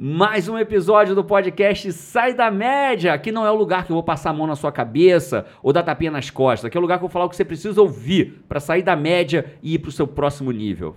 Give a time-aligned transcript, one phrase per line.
[0.00, 3.12] Mais um episódio do podcast Sai da Média.
[3.12, 5.72] Aqui não é o lugar que eu vou passar a mão na sua cabeça ou
[5.72, 6.66] dar tapinha nas costas.
[6.66, 8.82] Aqui é o lugar que eu vou falar o que você precisa ouvir para sair
[8.82, 10.94] da média e ir para o seu próximo nível.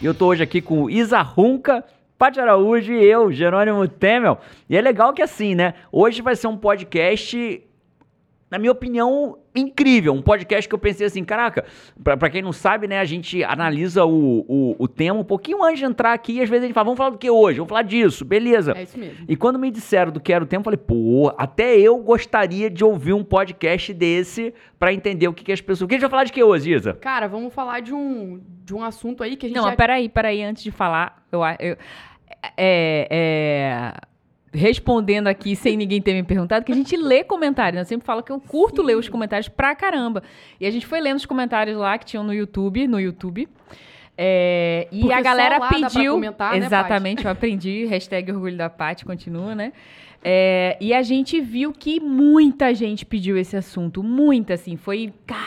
[0.00, 1.84] E eu tô hoje aqui com o Isa Runca,
[2.18, 4.38] Paty Araújo e eu, Jerônimo Temel.
[4.68, 5.74] E é legal que assim, né?
[5.92, 7.62] Hoje vai ser um podcast,
[8.50, 10.12] na minha opinião, incrível.
[10.12, 11.64] Um podcast que eu pensei assim, caraca,
[12.02, 12.98] pra, pra quem não sabe, né?
[12.98, 16.48] A gente analisa o, o, o tema um pouquinho antes de entrar aqui e às
[16.48, 17.58] vezes a gente fala, vamos falar do que hoje?
[17.58, 18.72] Vamos falar disso, beleza.
[18.76, 19.24] É isso mesmo.
[19.28, 22.68] E quando me disseram do que era o tema, eu falei, pô, até eu gostaria
[22.68, 25.82] de ouvir um podcast desse pra entender o que, que as pessoas...
[25.82, 26.94] O que a gente vai falar de que hoje, Isa?
[26.94, 29.68] Cara, vamos falar de um, de um assunto aí que a gente Não, já...
[29.68, 31.76] mas peraí, peraí, antes de falar, eu, eu
[32.56, 33.94] é, é,
[34.52, 37.74] respondendo aqui sem ninguém ter me perguntado, que a gente lê comentários.
[37.74, 37.80] né?
[37.82, 40.22] Eu sempre falo que eu curto ler os comentários pra caramba.
[40.60, 43.48] E a gente foi lendo os comentários lá que tinham no YouTube, no YouTube.
[44.20, 46.14] É, e Porque a galera pediu.
[46.14, 47.84] comentar, né, exatamente, eu aprendi.
[47.90, 49.72] Hashtag orgulho da Paty, continua, né?
[50.24, 54.02] É, e a gente viu que muita gente pediu esse assunto.
[54.02, 54.76] Muita, assim.
[54.76, 55.12] Foi.
[55.24, 55.38] Cara,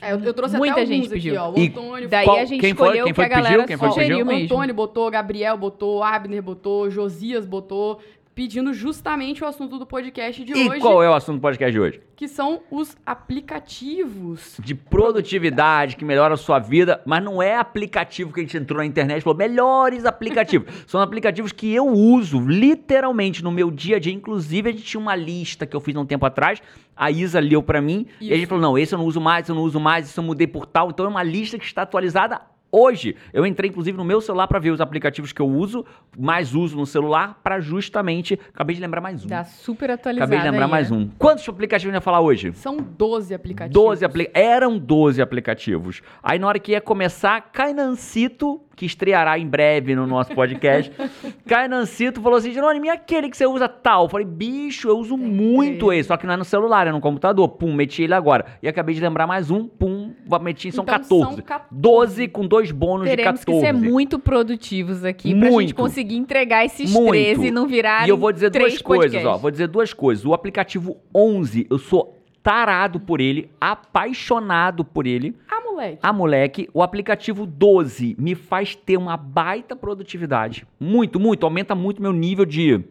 [0.00, 1.40] É, eu, eu trouxe muita até alguns gente aqui, pediu.
[1.40, 1.50] ó.
[1.50, 2.08] O E Antônio...
[2.08, 2.86] Daí Qual- a gente quem foi?
[2.86, 3.44] escolheu Quem o que foi a que pediu?
[3.50, 4.26] galera Quem foi que sugeriu pediu?
[4.32, 4.44] mesmo.
[4.56, 8.00] Antônio botou, Gabriel botou, Abner botou, Josias botou,
[8.36, 11.72] pedindo justamente o assunto do podcast de E hoje, qual é o assunto do podcast
[11.72, 12.00] de hoje?
[12.14, 14.56] que são os aplicativos.
[14.58, 18.78] de produtividade que melhora a sua vida, mas não é aplicativo que a gente entrou
[18.78, 20.72] na internet e falou melhores aplicativos.
[20.86, 24.12] São aplicativos que eu uso literalmente no meu dia a dia.
[24.12, 26.60] Inclusive, a gente tinha uma lista que eu fiz há um tempo atrás.
[26.94, 28.48] A Isa leu pra mim e a gente Isso.
[28.48, 30.46] falou: não, esse eu não uso mais, esse eu não uso mais, isso eu mudei
[30.46, 30.90] por tal.
[30.90, 32.40] Então é uma lista que está atualizada.
[32.70, 35.84] Hoje, eu entrei inclusive no meu celular pra ver os aplicativos que eu uso,
[36.18, 38.38] mais uso no celular, pra justamente.
[38.52, 39.28] Acabei de lembrar mais um.
[39.28, 40.24] Dá super atualizado.
[40.24, 40.96] Acabei de lembrar aí, mais né?
[40.96, 41.10] um.
[41.18, 42.52] Quantos aplicativos a gente vai falar hoje?
[42.52, 43.74] São 12 aplicativos.
[43.74, 46.02] 12 apli Eram 12 aplicativos.
[46.22, 50.92] Aí na hora que ia começar, Cainancito, que estreará em breve no nosso podcast,
[51.48, 54.04] Cainancito falou assim: Jerônimo, e aquele que você usa tal?
[54.04, 57.00] Eu falei, bicho, eu uso muito esse, só que não é no celular, é no
[57.00, 57.48] computador.
[57.48, 58.44] Pum, meti ele agora.
[58.62, 61.34] E acabei de lembrar mais um, pum, meti, são Então, 14.
[61.36, 61.66] são 14.
[61.72, 63.66] 12 com dois bônus Teremos de que 14.
[63.66, 65.60] ser muito produtivos aqui pra Muito.
[65.68, 67.10] gente conseguir entregar esses Muito.
[67.12, 69.18] 13 e não virarem E eu vou dizer duas coisas, ó.
[69.18, 69.42] podcasts.
[69.42, 70.24] Vou dizer duas coisas.
[70.26, 75.34] O aplicativo 11, eu sou tarado por ele, apaixonado por ele.
[75.50, 75.98] Ah, moleque.
[76.02, 80.66] Ah, moleque, o aplicativo 12 me faz ter uma baita produtividade.
[80.80, 81.44] Muito, muito.
[81.44, 82.82] Aumenta muito meu nível de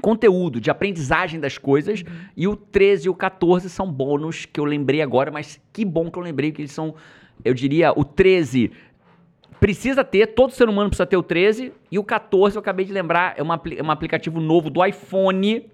[0.00, 2.02] conteúdo, de aprendizagem das coisas.
[2.36, 6.10] E o 13 e o 14 são bônus que eu lembrei agora, mas que bom
[6.10, 6.94] que eu lembrei que eles são,
[7.44, 8.72] eu diria, o 13
[9.60, 11.72] precisa ter, todo ser humano precisa ter o 13.
[11.90, 15.70] E o 14, eu acabei de lembrar, é, uma, é um aplicativo novo do iPhone.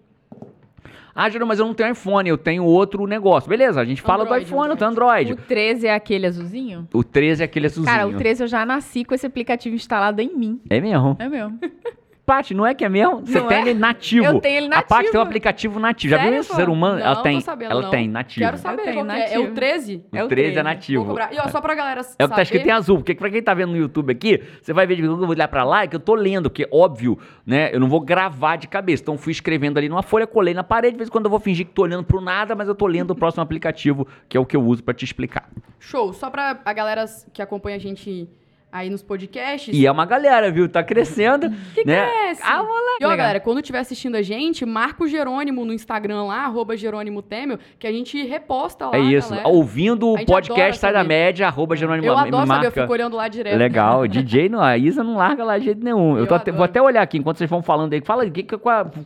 [1.14, 3.48] Ah, Júlio, mas eu não tenho iPhone, eu tenho outro negócio.
[3.48, 5.36] Beleza, a gente fala Android, do iPhone, eu tenho O Android.
[5.36, 6.88] 13 é aquele azulzinho?
[6.92, 7.94] O 13 é aquele azulzinho.
[7.94, 10.60] Cara, o 13 eu já nasci com esse aplicativo instalado em mim.
[10.70, 11.16] É mesmo.
[11.18, 11.58] É mesmo.
[12.24, 13.20] Paty, não é que é mesmo?
[13.26, 13.60] Você Não tem é?
[13.62, 14.24] ele nativo.
[14.24, 15.20] Eu tenho ele A Paty tem um nativo.
[15.22, 16.10] aplicativo nativo.
[16.12, 16.50] Já viu isso?
[16.50, 16.54] pô?
[16.54, 17.40] Ser humano, Não, ela tô tem.
[17.40, 17.90] sabendo, ela não.
[17.90, 18.44] tem nativo.
[18.46, 19.16] Quero saber tenho qual que é.
[19.16, 19.50] É nativo.
[19.50, 20.04] o 13?
[20.12, 20.62] O É o 13 é 13.
[20.62, 21.16] nativo.
[21.32, 22.34] E ó, só pra galera É o que saber...
[22.36, 24.96] tá escrito em azul, porque pra quem tá vendo no YouTube aqui, você vai ver
[24.96, 27.80] de eu vou olhar pra lá, é que eu tô lendo, porque óbvio, né, eu
[27.80, 30.98] não vou gravar de cabeça, então fui escrevendo ali numa folha, colei na parede, de
[30.98, 33.10] vez em quando eu vou fingir que tô olhando pro nada, mas eu tô lendo
[33.10, 35.48] o próximo aplicativo, que é o que eu uso pra te explicar.
[35.80, 36.12] Show.
[36.12, 38.28] Só pra a galera que acompanha a gente
[38.72, 39.72] aí nos podcasts...
[39.76, 42.06] E é uma galera, viu, tá crescendo, Que né?
[42.10, 42.40] cresce.
[42.42, 43.02] Ah, moleque.
[43.02, 46.76] E ó, galera, quando estiver assistindo a gente, marca o Jerônimo no Instagram lá, arroba
[46.76, 49.48] Jerônimo Temel, que a gente reposta lá, É isso, galera.
[49.48, 51.04] ouvindo o podcast Sai da.
[51.04, 52.70] Média, arroba Jerônimo Eu adoro saber, eu marca.
[52.82, 53.58] fico olhando lá direto.
[53.58, 56.12] Legal, DJ, não, a Isa não larga lá de jeito nenhum.
[56.16, 58.00] Eu, Eu tô até- vou até olhar aqui enquanto vocês vão falando aí.
[58.00, 58.56] Fala aí, que, que,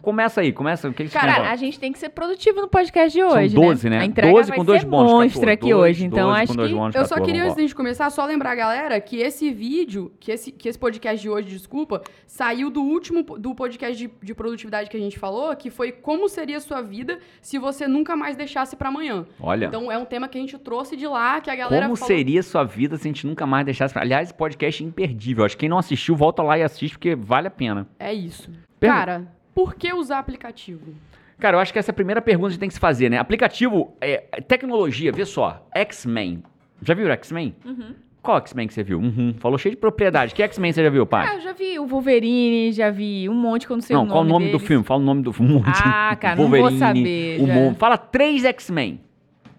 [0.03, 0.89] começa aí, começa.
[0.89, 3.37] O que, que Cara, pra- a gente tem que ser produtivo no podcast de São
[3.39, 3.99] hoje, 12, né?
[4.01, 5.51] A entrega 12 vai com dois bônus, monstro 14.
[5.53, 6.99] aqui hoje, então 12 acho que...
[6.99, 10.31] Eu só 14, queria, antes de começar, só lembrar a galera que esse vídeo, que
[10.31, 14.89] esse, que esse podcast de hoje, desculpa, saiu do último do podcast de, de produtividade
[14.89, 18.37] que a gente falou, que foi como seria a sua vida se você nunca mais
[18.37, 19.27] deixasse pra amanhã.
[19.41, 21.97] Olha, Então é um tema que a gente trouxe de lá, que a galera como
[21.97, 22.07] falou...
[22.15, 23.93] seria sua vida se a gente nunca mais deixasse...
[23.93, 25.45] pra- Aliás, esse podcast é imperdível.
[25.45, 27.89] Acho que quem não assistiu, volta lá e assiste, porque vale a pena.
[27.99, 28.51] É isso.
[28.79, 30.95] Pergun- Cara, por que usar aplicativo?
[31.39, 32.81] Cara, eu acho que essa é a primeira pergunta que a gente tem que se
[32.81, 33.19] fazer, né?
[33.19, 35.67] Aplicativo, é, tecnologia, vê só.
[35.75, 36.43] X-Men.
[36.83, 37.55] Já viu o X-Men?
[37.65, 37.95] Uhum.
[38.27, 38.99] Qual X-Men que você viu?
[38.99, 39.35] Uhum.
[39.39, 40.35] Falou cheio de propriedade.
[40.35, 41.27] Que X-Men você já viu, pai?
[41.31, 44.03] Ah, eu já vi o Wolverine, já vi um monte que eu não sei não,
[44.03, 44.67] o nome qual o nome do deles.
[44.67, 44.85] filme?
[44.85, 45.63] Fala o nome do filme.
[45.65, 47.55] Ah, cara, não vou saber, O já.
[47.55, 49.01] Mon- Fala três X-Men.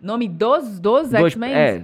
[0.01, 1.53] Nome dos, dos Dois- X-Men?
[1.53, 1.83] É.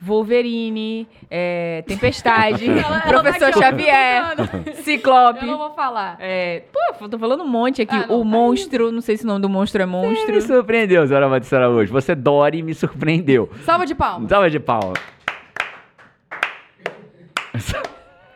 [0.00, 4.74] Wolverine, é, Tempestade, Ela- ela tá Professor aqui, ó, Xavier.
[4.82, 5.40] Ciclope.
[5.40, 6.16] Eu não vou falar.
[6.20, 6.62] É,
[6.98, 7.94] pô, tô falando um monte aqui.
[7.94, 10.34] Ah, não, o tá monstro, não sei se o nome do monstro é monstro.
[10.34, 11.90] Me surpreendeu, Zora Batista Araújo.
[11.92, 13.48] Você, Dori, me surpreendeu.
[13.62, 14.28] Salva de palmas.
[14.28, 14.98] Salva de palmas.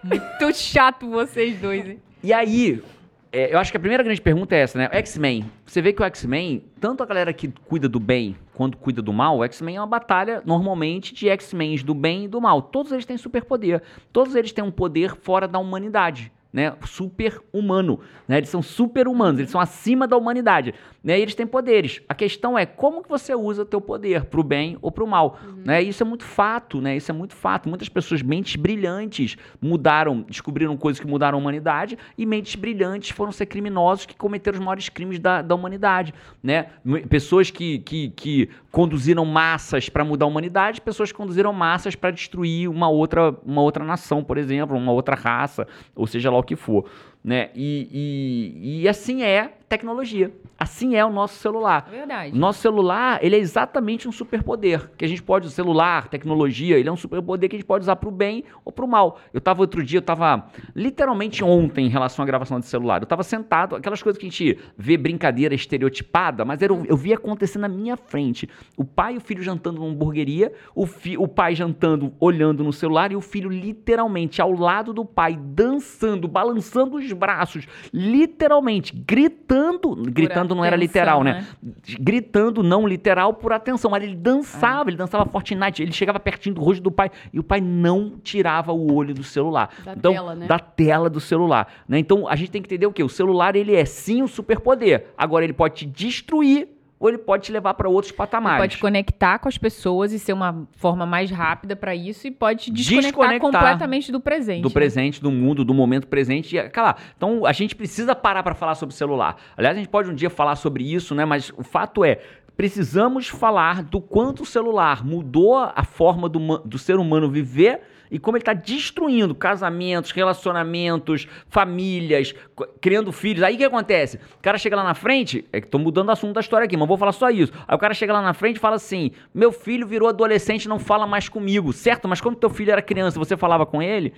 [0.02, 2.00] Muito chato vocês dois, hein?
[2.22, 2.82] E aí,
[3.30, 4.88] é, eu acho que a primeira grande pergunta é essa, né?
[4.92, 5.50] X-Men.
[5.66, 9.12] Você vê que o X-Men, tanto a galera que cuida do bem quanto cuida do
[9.12, 12.62] mal, o X-Men é uma batalha normalmente de X-Men do bem e do mal.
[12.62, 13.82] Todos eles têm superpoder.
[14.12, 16.32] Todos eles têm um poder fora da humanidade.
[16.50, 18.38] Né, super humano, né?
[18.38, 20.72] Eles são super humanos, eles são acima da humanidade,
[21.08, 21.18] né?
[21.18, 22.02] E eles têm poderes.
[22.06, 25.38] A questão é como que você usa o teu poder pro bem ou pro mal,
[25.64, 25.80] né?
[25.80, 26.98] Isso é muito fato, né?
[26.98, 27.66] Isso é muito fato.
[27.66, 33.32] Muitas pessoas mentes brilhantes mudaram, descobriram coisas que mudaram a humanidade e mentes brilhantes foram
[33.32, 36.12] ser criminosos que cometeram os maiores crimes da, da humanidade,
[36.42, 36.66] né?
[37.08, 42.10] Pessoas que, que, que conduziram massas para mudar a humanidade, pessoas que conduziram massas para
[42.10, 45.66] destruir uma outra, uma outra nação, por exemplo, uma outra raça,
[45.96, 46.84] ou seja lá o que for,
[47.28, 47.50] né?
[47.54, 50.32] E, e, e assim é tecnologia.
[50.58, 51.86] Assim é o nosso celular.
[51.92, 52.36] É verdade.
[52.36, 54.90] Nosso celular, ele é exatamente um superpoder.
[54.96, 57.82] Que a gente pode, o celular, tecnologia, ele é um superpoder que a gente pode
[57.82, 59.20] usar pro bem ou pro mal.
[59.32, 63.02] Eu tava outro dia, eu tava literalmente ontem em relação à gravação de celular.
[63.02, 67.12] Eu tava sentado, aquelas coisas que a gente vê brincadeira estereotipada, mas era, eu vi
[67.12, 68.48] acontecer na minha frente.
[68.76, 72.72] O pai e o filho jantando numa hamburgueria, o, fi, o pai jantando, olhando no
[72.72, 79.94] celular, e o filho literalmente ao lado do pai, dançando, balançando os braços, literalmente, gritando.
[79.96, 81.44] Gritando não era literal, né?
[81.62, 81.74] né?
[82.00, 83.90] gritando, não literal, por atenção.
[83.90, 87.42] Mas ele dançava, ele dançava Fortnite, ele chegava pertinho do rosto do pai e o
[87.42, 89.70] pai não tirava o olho do celular.
[89.84, 90.46] Da então, tela, né?
[90.46, 91.72] Da tela do celular.
[91.88, 91.98] Né?
[91.98, 93.02] Então a gente tem que entender o quê?
[93.02, 95.06] O celular, ele é sim um superpoder.
[95.16, 98.58] Agora, ele pode te destruir ou ele pode te levar para outros patamares.
[98.58, 102.64] Pode conectar com as pessoas e ser uma forma mais rápida pra isso e pode
[102.64, 104.62] te desconectar, Desconectar completamente do presente.
[104.62, 104.74] do né?
[104.74, 106.56] presente, do mundo, do momento presente.
[106.56, 109.36] E, cara, então a gente precisa parar para falar sobre celular.
[109.56, 111.24] Aliás, a gente pode um dia falar sobre isso, né?
[111.24, 112.20] Mas o fato é,
[112.56, 118.18] precisamos falar do quanto o celular mudou a forma do, do ser humano viver e
[118.18, 122.34] como ele está destruindo casamentos, relacionamentos, famílias,
[122.80, 123.42] criando filhos.
[123.42, 124.16] Aí o que acontece?
[124.38, 126.76] O cara chega lá na frente, é que tô mudando o assunto da história aqui,
[126.76, 127.52] mas vou falar só isso.
[127.66, 130.78] Aí o cara chega lá na frente e fala assim: meu filho virou adolescente não
[130.78, 132.08] fala mais comigo, certo?
[132.08, 134.12] Mas quando teu filho era criança, você falava com ele?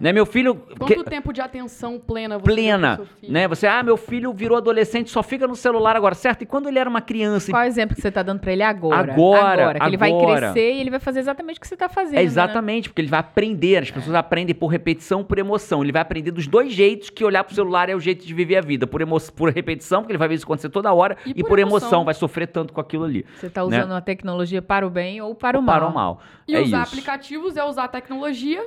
[0.00, 0.54] Né, meu filho.
[0.78, 3.48] Quanto que- tempo de atenção plena você plena, né?
[3.48, 6.42] Você, ah, meu filho virou adolescente, só fica no celular agora, certo?
[6.42, 8.52] E quando ele era uma criança, Qual é o exemplo que você tá dando pra
[8.52, 9.12] ele agora?
[9.12, 10.52] Agora, que ele vai agora.
[10.52, 12.18] crescer e ele vai fazer exatamente o que você tá fazendo.
[12.18, 15.82] é exatamente, porque ele vai aprender, as pessoas aprendem por repetição, por emoção.
[15.82, 18.56] Ele vai aprender dos dois jeitos que olhar pro celular é o jeito de viver
[18.56, 21.30] a vida, por, emo por repetição, porque ele vai ver isso acontecer toda hora, E
[21.30, 21.78] e, por por emoção.
[21.88, 22.04] emoção.
[22.04, 23.18] vai sofrer tanto com aquilo ali.
[23.20, 23.24] Né?
[23.36, 25.76] Você tá usando a tecnologia para o bem ou para o mal.
[25.78, 26.20] Para o mal.
[26.46, 26.92] E é usar isso.
[26.94, 28.64] aplicativos é usar tecnologia.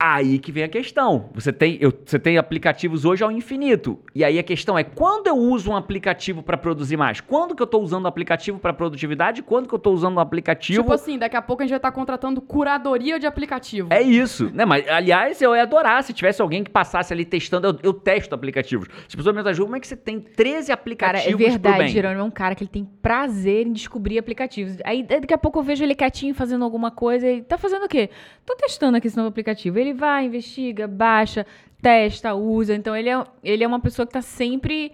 [0.00, 1.28] Aí que vem a questão.
[1.34, 3.98] Você tem, eu- você tem aplicativos hoje ao infinito.
[4.14, 7.20] E aí a questão é quando eu uso um aplicativo para produzir mais?
[7.20, 9.42] Quando que eu tô usando um aplicativo para produtividade?
[9.42, 11.78] Quando que eu tô usando um aplicativo Tipo assim, daqui a pouco a gente vai
[11.78, 13.88] estar contratando curadoria de aplicativo.
[13.92, 14.64] É isso, né?
[14.64, 17.66] Mas, aliás, eu ia adorar se tivesse alguém que passasse ali testando.
[17.66, 18.86] Eu, eu testo aplicativos.
[19.08, 21.92] As pessoas me ajudam, como é que você tem 13 Cara, aplicativos é pro verdade?
[21.92, 24.76] Jerônimo é um cara que ele tem prazer em descobrir aplicativos.
[24.84, 27.88] Aí daqui a pouco eu vejo ele quietinho fazendo alguma coisa e tá fazendo o
[27.88, 28.10] quê?
[28.46, 29.76] Tô testando aqui esse novo aplicativo.
[29.78, 31.46] Ele vai, investiga, baixa,
[31.80, 32.74] testa, usa.
[32.74, 34.92] Então ele é, ele é uma pessoa que tá sempre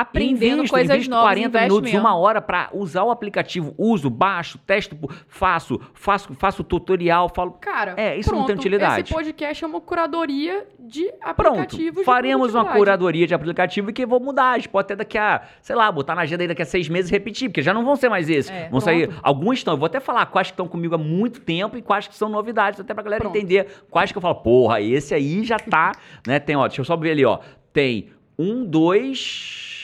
[0.00, 1.24] aprendendo Invisto, coisas invisto novas.
[1.26, 2.06] 40 investe minutos, mesmo.
[2.06, 3.74] uma hora pra usar o aplicativo.
[3.78, 4.96] Uso, baixo, testo,
[5.28, 7.52] faço, faço, faço tutorial, falo.
[7.52, 9.02] Cara, É, isso não tem pronto, utilidade.
[9.04, 11.04] Esse podcast é uma curadoria de
[11.36, 11.98] Pronto, aplicativos.
[12.00, 14.50] de faremos uma curadoria de aplicativo que vou mudar.
[14.52, 16.88] A gente pode até daqui a, sei lá, botar na agenda aí daqui a seis
[16.88, 18.50] meses e repetir, porque já não vão ser mais esses.
[18.50, 19.08] É, vão sair.
[19.08, 19.20] pronto.
[19.22, 22.06] Alguns estão, eu vou até falar quais que estão comigo há muito tempo e quais
[22.06, 23.36] que são novidades, até pra galera Pronto.
[23.36, 25.92] entender quais que eu falo, porra, esse aí já tá,
[26.26, 26.38] né?
[26.38, 27.38] Tem, ó, deixa eu só ver ali, ó.
[27.72, 29.75] Tem um, dois,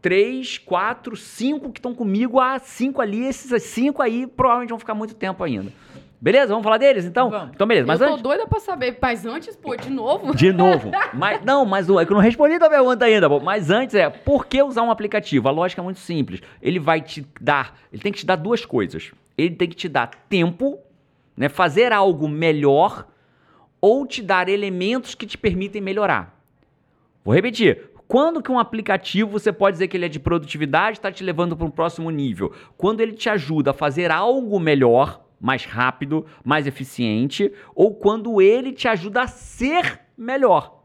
[0.00, 3.24] três, quatro, cinco que estão comigo há cinco ali.
[3.26, 5.72] Esses cinco aí provavelmente vão ficar muito tempo ainda.
[6.20, 6.48] Beleza?
[6.48, 7.30] Vamos falar deles então?
[7.30, 7.50] Vamos.
[7.54, 7.86] Então, beleza.
[7.86, 8.22] Mas eu tô antes.
[8.24, 10.34] doida pra saber, mas antes, pô, de novo.
[10.34, 10.90] De novo.
[11.14, 13.28] Mas, não, mas o- é que eu não respondi a pergunta ainda.
[13.28, 13.38] pô.
[13.38, 15.46] Mas antes é, por que usar um aplicativo?
[15.48, 16.40] A lógica é muito simples.
[16.60, 19.12] Ele vai te dar, ele tem que te dar duas coisas.
[19.36, 20.80] Ele tem que te dar tempo,
[21.36, 23.06] né, fazer algo melhor,
[23.80, 26.36] ou te dar elementos que te permitem melhorar.
[27.24, 27.90] Vou repetir.
[28.08, 31.54] Quando que um aplicativo você pode dizer que ele é de produtividade, está te levando
[31.54, 32.54] para um próximo nível?
[32.76, 38.72] Quando ele te ajuda a fazer algo melhor, mais rápido, mais eficiente, ou quando ele
[38.72, 40.82] te ajuda a ser melhor.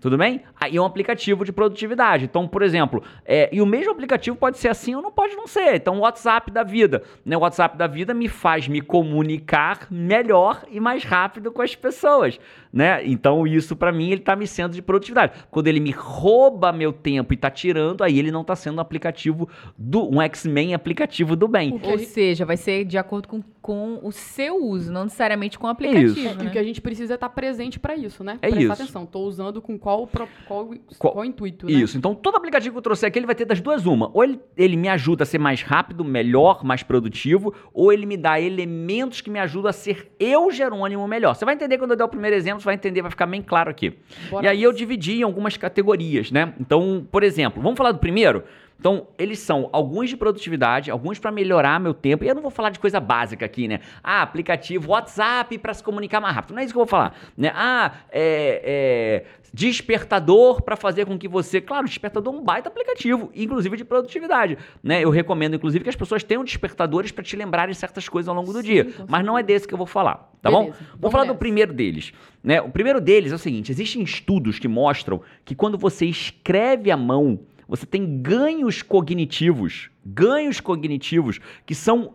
[0.00, 0.40] Tudo bem?
[0.58, 2.24] Aí é um aplicativo de produtividade.
[2.24, 5.46] Então, por exemplo, é, e o mesmo aplicativo pode ser assim ou não pode não
[5.46, 5.74] ser.
[5.74, 7.02] Então, o WhatsApp da vida.
[7.24, 7.36] Né?
[7.36, 12.38] O WhatsApp da vida me faz me comunicar melhor e mais rápido com as pessoas.
[12.72, 13.04] Né?
[13.06, 15.32] Então, isso para mim, ele tá me sendo de produtividade.
[15.50, 18.80] Quando ele me rouba meu tempo e tá tirando, aí ele não tá sendo um
[18.80, 21.72] aplicativo do um X-Men aplicativo do bem.
[21.82, 25.66] Ou gente- seja, vai ser de acordo com, com o seu uso, não necessariamente com
[25.66, 26.18] o aplicativo.
[26.18, 26.28] Isso.
[26.28, 26.44] É, E né?
[26.46, 28.38] o que a gente precisa é estar presente pra isso, né?
[28.40, 28.72] É Prestar isso.
[28.84, 29.04] atenção.
[29.04, 30.68] Tô usando com qual, pro- qual,
[30.98, 31.72] Qual- qual intuito, né?
[31.72, 31.96] Isso.
[31.96, 34.10] Então, todo aplicativo que eu trouxer aqui, ele vai ter das duas uma.
[34.14, 38.16] Ou ele, ele me ajuda a ser mais rápido, melhor, mais produtivo, ou ele me
[38.16, 41.34] dá elementos que me ajudam a ser eu, Jerônimo, melhor.
[41.34, 43.42] Você vai entender quando eu der o primeiro exemplo, você vai entender, vai ficar bem
[43.42, 43.94] claro aqui.
[44.30, 46.54] Bora E aí eu dividi em algumas categorias, né?
[46.60, 48.44] Então, por exemplo, vamos falar do primeiro?
[48.80, 52.24] Então, eles são alguns de produtividade, alguns para melhorar meu tempo.
[52.24, 53.80] E eu não vou falar de coisa básica aqui, né?
[54.02, 56.54] Ah, aplicativo WhatsApp para se comunicar mais rápido.
[56.54, 57.52] Não é isso que eu vou falar, né?
[57.54, 63.30] Ah, é, é, despertador para fazer com que você, claro, despertador é um baita aplicativo,
[63.34, 65.04] inclusive de produtividade, né?
[65.04, 68.50] Eu recomendo inclusive que as pessoas tenham despertadores para te lembrarem certas coisas ao longo
[68.52, 70.98] do Sim, dia, mas não é desse que eu vou falar, tá Beleza, bom?
[70.98, 71.38] Vou falar do nessa.
[71.38, 72.62] primeiro deles, né?
[72.62, 76.96] O primeiro deles é o seguinte, existem estudos que mostram que quando você escreve à
[76.96, 77.38] mão,
[77.70, 82.14] você tem ganhos cognitivos, ganhos cognitivos que são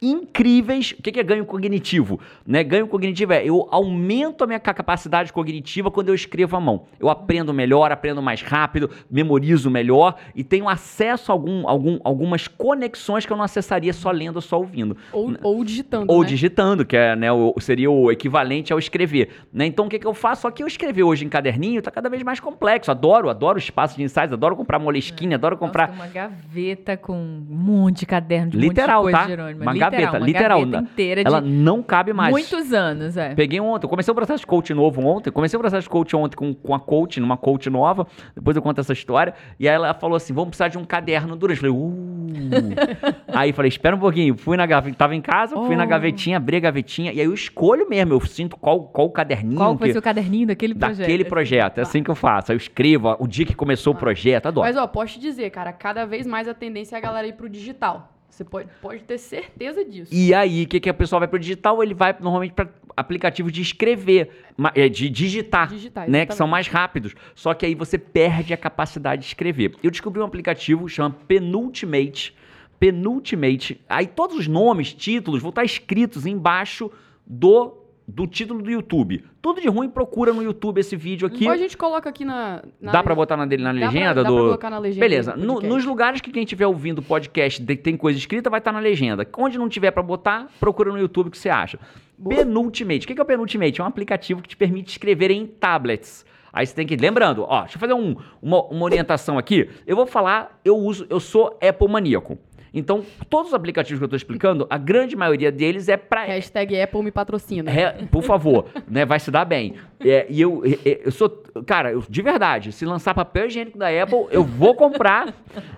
[0.00, 0.92] incríveis.
[0.98, 2.20] O que é ganho cognitivo?
[2.46, 2.62] Né?
[2.64, 6.84] Ganho cognitivo é eu aumento a minha ca- capacidade cognitiva quando eu escrevo à mão.
[6.98, 12.48] Eu aprendo melhor, aprendo mais rápido, memorizo melhor e tenho acesso a algum, algum, algumas
[12.48, 14.96] conexões que eu não acessaria só lendo ou só ouvindo.
[15.12, 16.28] Ou, ou digitando, Ou né?
[16.28, 19.30] digitando, que é, né, o- seria o equivalente ao escrever.
[19.52, 19.66] Né?
[19.66, 20.42] Então, o que, que eu faço?
[20.42, 22.90] Só que eu escrever hoje em caderninho está cada vez mais complexo.
[22.90, 25.88] Adoro, adoro espaço de insights, adoro comprar moleskine, adoro comprar.
[25.88, 29.28] Nossa, uma gaveta com um monte de caderno de um Literal, monte de coisa, tá?
[29.28, 29.62] Jerônimo.
[29.62, 30.60] Uma literal, gaveta, uma literal.
[30.60, 32.30] gaveta inteira Ela não cabe mais.
[32.32, 33.34] muitos anos, é.
[33.34, 36.36] Peguei ontem, comecei o processo de coach novo ontem, comecei o processo de coach ontem
[36.36, 39.92] com, com a coach, numa coach nova, depois eu conto essa história, e aí ela
[39.94, 43.98] falou assim, vamos precisar de um caderno durante, eu falei, uh, aí falei, espera um
[43.98, 45.86] pouquinho, fui na gaveta, tava em casa, fui na Oh.
[45.88, 49.56] gavetinha, abri a gavetinha, e aí eu escolho mesmo, eu sinto qual, qual o caderninho
[49.56, 50.98] Qual vai ser o caderninho daquele projeto?
[51.00, 53.92] daquele projeto, é assim que eu faço, aí eu escrevo, ó, o dia que começou
[53.92, 54.66] o projeto, adoro.
[54.66, 57.32] Mas, ó, posso te dizer, cara, cada vez mais a tendência é a galera ir
[57.34, 58.12] pro digital.
[58.40, 60.10] Você pode, pode ter certeza disso.
[60.10, 61.82] E aí, o que, que a pessoa vai pro digital?
[61.82, 64.30] Ele vai normalmente para aplicativos de escrever,
[64.74, 66.24] é, de digitar, Digitar, né?
[66.24, 67.14] Que são mais rápidos.
[67.34, 69.74] Só que aí você perde a capacidade de escrever.
[69.82, 72.34] Eu descobri um aplicativo que chama Penultimate.
[72.78, 73.78] Penultimate.
[73.86, 76.90] Aí todos os nomes, títulos vão estar escritos embaixo
[77.26, 77.79] do,
[78.10, 79.24] do título do YouTube.
[79.40, 81.44] Tudo de ruim, procura no YouTube esse vídeo aqui.
[81.46, 82.62] Ou a gente coloca aqui na.
[82.80, 84.36] na Dá pra botar na, dele- na Dá pra- legenda dá pra do.
[84.36, 85.32] colocar na legenda Beleza.
[85.32, 88.58] do No- nos lugares que quem estiver ouvindo o podcast de- tem coisa escrita, vai
[88.60, 89.26] estar na legenda.
[89.38, 91.78] Onde não tiver pra botar, procura no YouTube o que você acha.
[92.18, 92.36] Boa.
[92.36, 93.04] Penultimate.
[93.04, 93.80] O que que é o Penultimate?
[93.80, 96.26] É um aplicativo que te permite escrever em tablets.
[96.52, 96.96] Aí você tem que.
[96.96, 99.70] Lembrando, ó, deixa eu fazer um- uma, uma orientação aqui.
[99.86, 102.36] Eu vou falar, eu uso, eu sou Apple maníaco.
[102.72, 106.80] Então, todos os aplicativos que eu tô explicando, a grande maioria deles é pra Hashtag
[106.80, 107.70] Apple me patrocina.
[107.70, 109.04] Re- por favor, né?
[109.04, 109.74] Vai se dar bem.
[110.04, 111.28] É, e eu, é, eu sou.
[111.66, 115.34] Cara, eu- de verdade, se lançar papel higiênico da Apple, eu vou comprar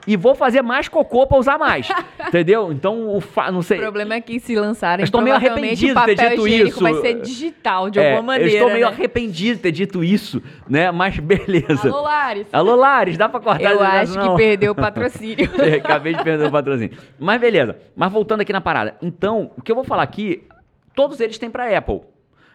[0.06, 1.88] e vou fazer mais cocô pra usar mais.
[2.28, 2.70] Entendeu?
[2.72, 3.78] Então, o fa, não O sei.
[3.78, 6.68] problema é que se lançarem, Eu estou meio o arrependido de ter papel dito higiênico
[6.68, 6.80] isso.
[6.82, 8.92] vai ser digital de é, alguma maneira, Eu estou meio né?
[8.92, 10.90] arrependido de ter dito isso, né?
[10.90, 11.88] Mas beleza.
[11.88, 12.46] Alô, Lares.
[12.52, 14.36] Alô, Lares, dá pra cortar Eu acho negócio, que não?
[14.36, 15.48] perdeu o patrocínio.
[15.62, 16.81] É, Acabei de perder o patrocínio.
[17.18, 17.76] Mas beleza.
[17.94, 18.96] Mas voltando aqui na parada.
[19.02, 20.44] Então, o que eu vou falar aqui,
[20.94, 22.00] todos eles têm pra Apple.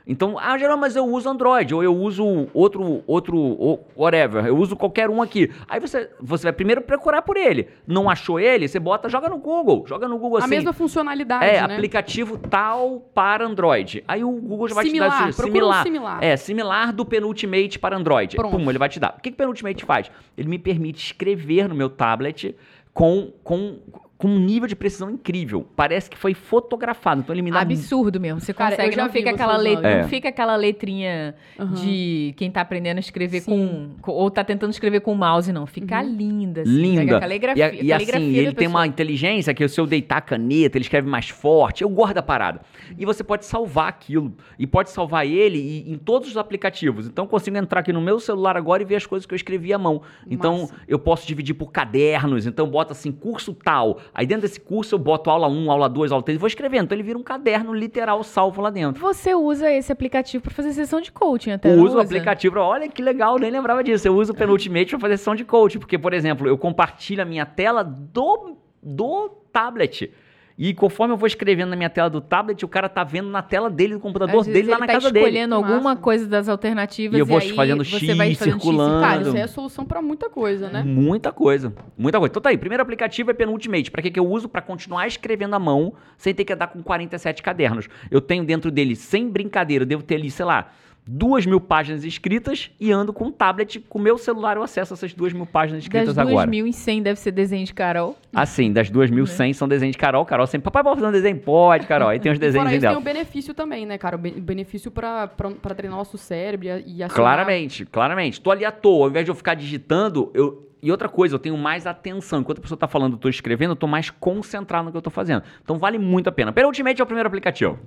[0.10, 4.56] Então, ah, geral, mas eu uso Android, ou eu uso outro, outro, ou whatever, eu
[4.56, 5.52] uso qualquer um aqui.
[5.68, 7.68] Aí você, você vai primeiro procurar por ele.
[7.86, 10.50] Não achou ele, você bota, joga no Google, joga no Google A assim.
[10.50, 11.74] mesma funcionalidade, É, né?
[11.74, 14.02] aplicativo tal para Android.
[14.08, 15.84] Aí o Google já vai Similar, te dar um similar.
[15.84, 16.24] similar.
[16.24, 18.34] É, similar do Penultimate para Android.
[18.38, 18.56] Pronto.
[18.56, 19.14] Pum, ele vai te dar.
[19.18, 20.10] O que, que o Penultimate faz?
[20.38, 22.56] Ele me permite escrever no meu tablet
[22.94, 23.80] com, com,
[24.18, 25.68] com um nível de precisão incrível.
[25.76, 27.22] Parece que foi fotografado.
[27.22, 27.62] Então ele me dá.
[27.62, 28.40] Absurdo mesmo.
[28.40, 30.02] Você Cara, consegue, eu já não fica aquela letra, É.
[30.02, 31.74] não fica aquela letrinha Aham.
[31.76, 35.52] de quem tá aprendendo a escrever com, com- ou tá tentando escrever com o mouse,
[35.52, 35.68] não.
[35.68, 37.20] Fica linda, assim, Linda.
[37.20, 38.88] Caligrafia, e, a- e caligrafia assim, ele tem uma pessoa.
[38.88, 41.84] inteligência que se eu deitar a caneta, ele escreve mais forte.
[41.84, 42.62] Eu guardo a parada.
[42.98, 44.34] E você pode salvar aquilo.
[44.58, 47.06] E pode salvar ele e- em todos os aplicativos.
[47.08, 49.36] Então eu consigo entrar aqui no meu celular agora e ver as coisas que eu
[49.36, 50.02] escrevi à mão.
[50.28, 50.74] Então Massa.
[50.88, 52.48] eu posso dividir por cadernos.
[52.48, 54.00] Então eu boto assim, curso tal.
[54.14, 56.36] Aí dentro desse curso eu boto aula 1, aula 2, aula 3.
[56.36, 56.86] e Vou escrevendo.
[56.86, 59.02] Então ele vira um caderno literal salvo lá dentro.
[59.02, 62.88] Você usa esse aplicativo pra fazer sessão de coaching até, Eu uso o aplicativo, olha
[62.88, 64.08] que legal, nem lembrava disso.
[64.08, 67.26] Eu uso o Penultimate para fazer sessão de coach, porque, por exemplo, eu compartilho a
[67.26, 70.12] minha tela do, do tablet.
[70.58, 73.44] E conforme eu vou escrevendo na minha tela do tablet, o cara tá vendo na
[73.44, 75.26] tela dele, do computador vezes dele, lá na tá casa dele.
[75.26, 76.02] escolhendo alguma Massa.
[76.02, 79.00] coisa das alternativas E eu vou aí fazendo você X, vai fazendo circulando.
[79.00, 80.82] Cara, isso aí é solução pra muita coisa, né?
[80.84, 82.32] Muita coisa, muita coisa.
[82.32, 83.92] Então tá aí, primeiro aplicativo é Penultimate.
[83.92, 84.50] Pra que que eu uso?
[84.50, 87.88] Pra continuar escrevendo à mão, sem ter que andar com 47 cadernos.
[88.10, 90.72] Eu tenho dentro dele, sem brincadeira, eu devo ter ali, sei lá,
[91.08, 94.94] duas mil páginas escritas e ando com um tablet, com o meu celular eu acesso
[94.94, 96.50] essas duas mil páginas escritas Das agora.
[96.52, 98.18] 2.100 deve ser desenho de Carol.
[98.34, 100.26] Assim, das 2.100 são desenhos de Carol.
[100.26, 101.38] Carol sempre, papai, pode fazer um desenho?
[101.40, 102.10] Pode, Carol.
[102.10, 102.98] Aí tem os desenhos isso, tem dela.
[103.00, 104.16] o benefício também, né, cara?
[104.16, 105.28] O be- benefício pra
[105.76, 108.42] treinar nosso cérebro e, acionar- Claramente, claramente.
[108.42, 110.66] Tô ali à toa, ao invés de eu ficar digitando, eu.
[110.80, 112.40] E outra coisa, eu tenho mais atenção.
[112.42, 115.02] Enquanto a pessoa tá falando, eu tô escrevendo, eu tô mais concentrado no que eu
[115.02, 115.42] tô fazendo.
[115.64, 116.54] Então vale muito a pena.
[116.54, 117.80] Penultimate é o primeiro aplicativo.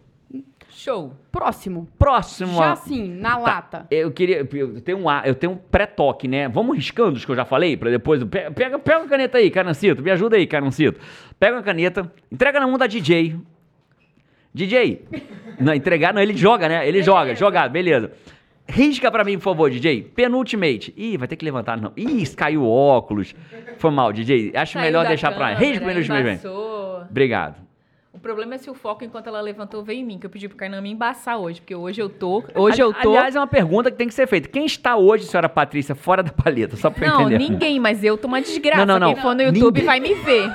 [0.71, 1.13] Show.
[1.33, 1.89] Próximo.
[1.99, 2.57] Próximo.
[2.59, 3.87] Já assim, na Tá, lata.
[3.91, 4.39] Eu queria.
[4.53, 6.49] Eu tenho um, eu tenho um pré-toque, né?
[6.49, 8.23] Vamos riscando os que eu já falei, pra depois.
[8.25, 10.03] Pega, pega, pega a caneta aí, Carancito.
[10.03, 10.99] Me ajuda aí, Carancito.
[11.39, 13.37] Pega a caneta, entrega na mão da DJ.
[14.55, 15.05] DJ.
[15.61, 16.89] Não, entregar, não, ele joga, né?
[16.89, 18.11] Ele joga, jogado, beleza.
[18.67, 20.03] Risca pra mim, por favor, DJ.
[20.15, 20.95] Penultimate.
[20.97, 21.93] Ih, vai ter que levantar, não.
[21.95, 23.35] Ih, caiu o óculos.
[23.77, 24.53] Foi mal, DJ.
[24.55, 25.55] Acho Saiu melhor deixar pra lá.
[25.55, 26.23] câmera, Risca o Penultimate.
[26.23, 26.33] bem.
[26.33, 27.03] embaçou.
[27.11, 27.57] Obrigado.
[28.13, 30.49] O problema é se o foco enquanto ela levantou veio em mim, que eu pedi
[30.49, 32.43] pro Kainan me embaçar hoje, porque hoje eu tô.
[32.57, 33.11] Hoje eu tô.
[33.11, 34.49] Aliás, é uma pergunta que tem que ser feita.
[34.49, 36.77] Quem está hoje, senhora Patrícia, fora da paleta?
[36.77, 37.39] Só pra eu Não, entender.
[37.39, 38.85] ninguém, mas eu tô uma desgraça.
[38.85, 39.15] Não, não, não.
[39.15, 39.85] Quem for no YouTube Ninguém.
[39.85, 40.51] vai me ver.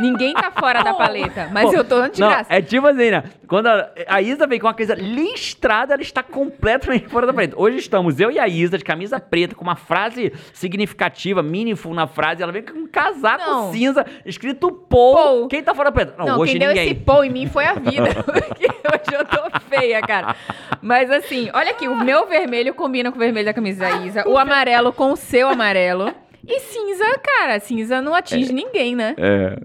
[0.00, 2.46] Ninguém tá fora da paleta, mas Pô, eu tô desgraça.
[2.48, 3.24] Não, é tipo assim, né?
[3.48, 7.54] Quando a, a Isa vem com uma camisa listrada, ela está completamente fora da paleta.
[7.58, 12.06] Hoje estamos eu e a Isa de camisa preta, com uma frase significativa, meaningful na
[12.06, 12.42] frase.
[12.42, 13.72] Ela vem com um casaco Não.
[13.72, 15.14] cinza, escrito Paul.
[15.14, 15.48] Paul.
[15.48, 16.14] Quem tá fora da paleta?
[16.18, 16.84] Não, Não, hoje quem deu ninguém.
[16.86, 18.14] esse pão em mim foi a vida.
[18.24, 20.36] Porque hoje eu tô feia, cara.
[20.80, 24.28] Mas assim, olha aqui, o meu vermelho combina com o vermelho da camisa da Isa,
[24.28, 26.14] o amarelo com o seu amarelo.
[26.50, 29.14] E cinza, cara, cinza não atinge ninguém, né?
[29.18, 29.58] É.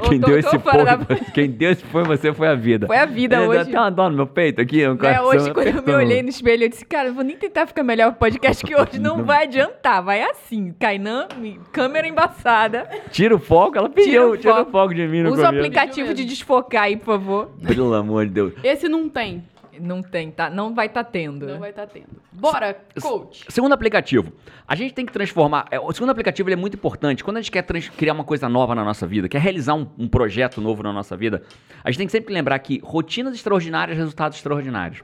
[0.00, 0.98] Ou Quem tô- deu esse fora da-
[1.34, 2.86] quem deu esse foi você, foi a vida.
[2.86, 3.60] Foi a vida Deu hoje.
[3.62, 5.96] até uma dó no meu peito aqui, um É, hoje, quando eu me apertando.
[5.96, 8.76] olhei no espelho, eu disse, cara, eu vou nem tentar ficar melhor o podcast, que
[8.76, 10.02] hoje não vai adiantar.
[10.02, 12.88] Vai assim, Kainan, me- câmera embaçada.
[13.10, 14.70] Tira o foco, ela pediu, o tira o foco.
[14.70, 17.50] foco de mim no Usa o aplicativo de desfocar aí, por favor.
[17.66, 18.52] Pelo amor de Deus.
[18.62, 19.42] Esse não tem.
[19.80, 20.48] Não tem, tá?
[20.50, 21.46] Não vai estar tendo.
[21.46, 22.08] Não vai estar tendo.
[22.32, 23.44] Bora, coach.
[23.48, 24.32] Segundo aplicativo.
[24.66, 25.66] A gente tem que transformar.
[25.70, 27.22] é, O segundo aplicativo ele é muito importante.
[27.24, 29.86] Quando a gente quer trans- criar uma coisa nova na nossa vida, quer realizar um,
[29.98, 31.42] um projeto novo na nossa vida,
[31.84, 35.02] a gente tem que sempre lembrar que rotinas extraordinárias, resultados extraordinários.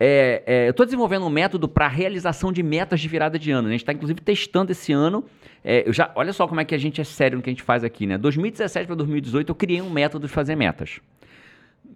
[0.00, 3.62] É, é, eu estou desenvolvendo um método para realização de metas de virada de ano.
[3.62, 3.70] né?
[3.70, 5.24] A gente está, inclusive, testando esse ano.
[5.64, 7.52] É, eu já, olha só como é que a gente é sério no que a
[7.52, 8.16] gente faz aqui, né?
[8.16, 11.00] 2017 para 2018, eu criei um método de fazer metas.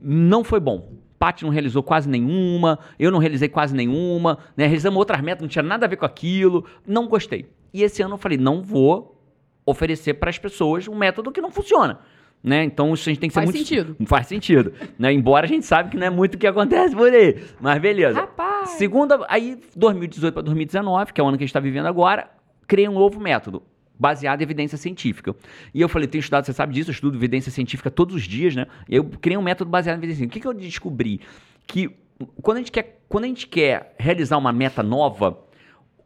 [0.01, 0.93] Não foi bom.
[1.23, 4.67] Paty não realizou quase nenhuma, eu não realizei quase nenhuma, né?
[4.67, 6.65] Realizamos outras metas, não tinha nada a ver com aquilo.
[6.85, 7.49] Não gostei.
[7.73, 9.17] E esse ano eu falei, não vou
[9.65, 12.01] oferecer para as pessoas um método que não funciona.
[12.43, 12.65] Né?
[12.65, 13.59] Então isso a gente tem que ser Faz muito.
[13.59, 13.97] sentido.
[14.05, 14.73] Faz sentido.
[14.99, 15.13] Né?
[15.13, 17.41] Embora a gente sabe que não é muito o que acontece por aí.
[17.61, 18.19] Mas beleza.
[18.19, 18.71] Rapaz.
[18.71, 22.29] Segunda, aí 2018 para 2019, que é o ano que a gente está vivendo agora,
[22.67, 23.63] criei um novo método
[24.03, 25.35] baseado em evidência científica.
[25.73, 28.57] E eu falei, tenho estudado, você sabe disso, eu estudo evidência científica todos os dias,
[28.57, 28.67] né?
[28.89, 30.51] Eu criei um método baseado em evidência científica.
[30.51, 31.21] O que, que eu descobri?
[31.65, 31.97] Que
[32.43, 35.39] quando a, gente quer, quando a gente quer realizar uma meta nova,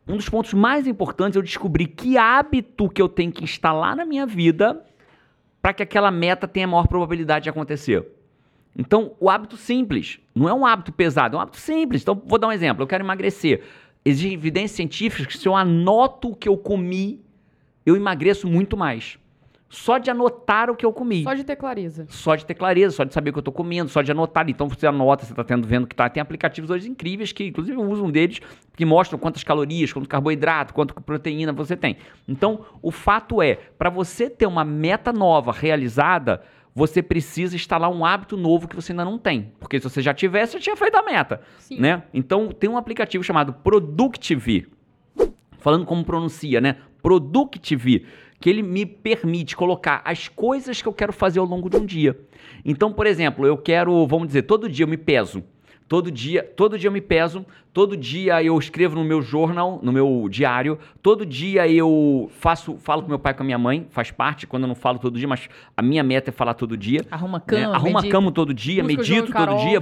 [0.06, 3.96] um dos pontos mais importantes é eu descobrir que hábito que eu tenho que instalar
[3.96, 4.84] na minha vida
[5.62, 8.06] para que aquela meta tenha a maior probabilidade de acontecer.
[8.78, 12.02] Então, o hábito simples, não é um hábito pesado, é um hábito simples.
[12.02, 13.62] Então, vou dar um exemplo, eu quero emagrecer.
[14.04, 17.20] Existem evidências científicas que se eu anoto o que eu comi,
[17.86, 19.16] eu emagreço muito mais.
[19.68, 21.24] Só de anotar o que eu comi.
[21.24, 22.06] Só de ter clareza.
[22.08, 24.48] Só de ter clareza, só de saber o que eu tô comendo, só de anotar.
[24.48, 26.08] Então você anota, você tá tendo, vendo que tá.
[26.08, 28.40] Tem aplicativos hoje incríveis que, inclusive, eu uso um deles
[28.76, 31.96] que mostram quantas calorias, quanto carboidrato, quanto proteína você tem.
[32.28, 38.04] Então, o fato é, para você ter uma meta nova realizada, você precisa instalar um
[38.04, 39.52] hábito novo que você ainda não tem.
[39.58, 41.40] Porque se você já tivesse, você tinha feito a meta.
[41.58, 41.80] Sim.
[41.80, 42.04] Né?
[42.14, 44.68] Então, tem um aplicativo chamado Productive
[45.58, 46.76] falando como pronuncia, né?
[47.06, 48.04] Productive,
[48.40, 51.86] que ele me permite colocar as coisas que eu quero fazer ao longo de um
[51.86, 52.18] dia.
[52.64, 55.40] Então, por exemplo, eu quero, vamos dizer, todo dia eu me peso.
[55.88, 59.92] Todo dia, todo dia eu me peso, todo dia eu escrevo no meu jornal, no
[59.92, 63.86] meu diário, todo dia eu faço, falo com meu pai e com a minha mãe,
[63.90, 66.76] faz parte, quando eu não falo todo dia, mas a minha meta é falar todo
[66.76, 67.02] dia.
[67.08, 67.44] Arruma né?
[67.46, 68.08] cama, Arruma medita.
[68.10, 69.80] cama todo dia, medito todo dia.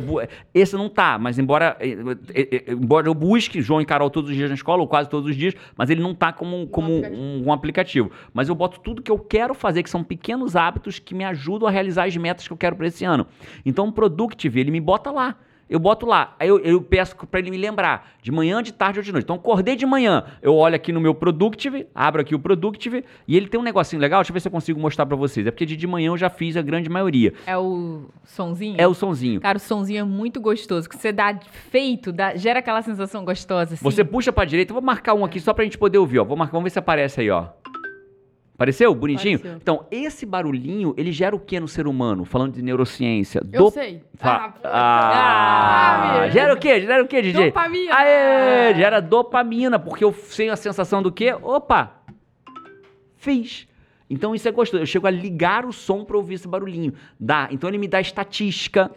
[0.53, 1.97] Esse não tá, mas embora, eh,
[2.35, 5.09] eh, eh, embora eu busque João e Carol todos os dias na escola, ou quase
[5.09, 7.23] todos os dias, mas ele não tá como, como aplicativo.
[7.23, 8.11] um, um aplicativo.
[8.35, 11.67] Mas eu boto tudo que eu quero fazer, que são pequenos hábitos que me ajudam
[11.67, 13.27] a realizar as metas que eu quero para esse ano.
[13.65, 15.37] Então o Productive, ele me bota lá.
[15.69, 18.99] Eu boto lá, aí eu, eu peço pra ele me lembrar, de manhã, de tarde
[18.99, 19.25] ou de noite.
[19.25, 23.37] Então, acordei de manhã, eu olho aqui no meu Productive, abro aqui o Productive, e
[23.37, 25.47] ele tem um negocinho legal, deixa eu ver se eu consigo mostrar pra vocês.
[25.47, 27.33] É porque de, de manhã eu já fiz a grande maioria.
[27.47, 28.75] É o sonzinho?
[28.79, 29.41] É o sonzinho.
[29.41, 30.89] Cara, o sonzinho é muito gostoso.
[30.89, 31.39] Que você dá
[31.71, 33.75] feito, dá- gera aquela sensação gostosa.
[33.75, 33.83] Assim.
[33.85, 36.25] Você puxa pra direita, eu vou marcar um aqui só pra gente poder ouvir, ó.
[36.25, 37.47] Vou marcar, vamos ver se aparece aí, ó.
[38.55, 38.95] Apareceu?
[38.95, 39.41] Bonitinho?
[39.57, 42.25] Então, esse barulhinho, ele gera o que no ser humano?
[42.25, 43.41] Falando de neurociência.
[43.53, 44.01] Eu Dop- sei.
[44.15, 44.61] Fa- pô.
[44.69, 46.81] Ah, Ah, gera o quê?
[46.81, 47.47] Gera o quê, DJ?
[47.47, 47.95] Dopamina.
[47.97, 51.35] Aê, gera dopamina, porque eu tenho a sensação do quê?
[51.43, 52.01] Opa,
[53.17, 53.67] fiz.
[54.09, 54.83] Então isso é gostoso.
[54.83, 56.93] Eu chego a ligar o som para ouvir esse barulhinho.
[57.19, 57.49] Dá.
[57.51, 58.91] Então ele me dá estatística.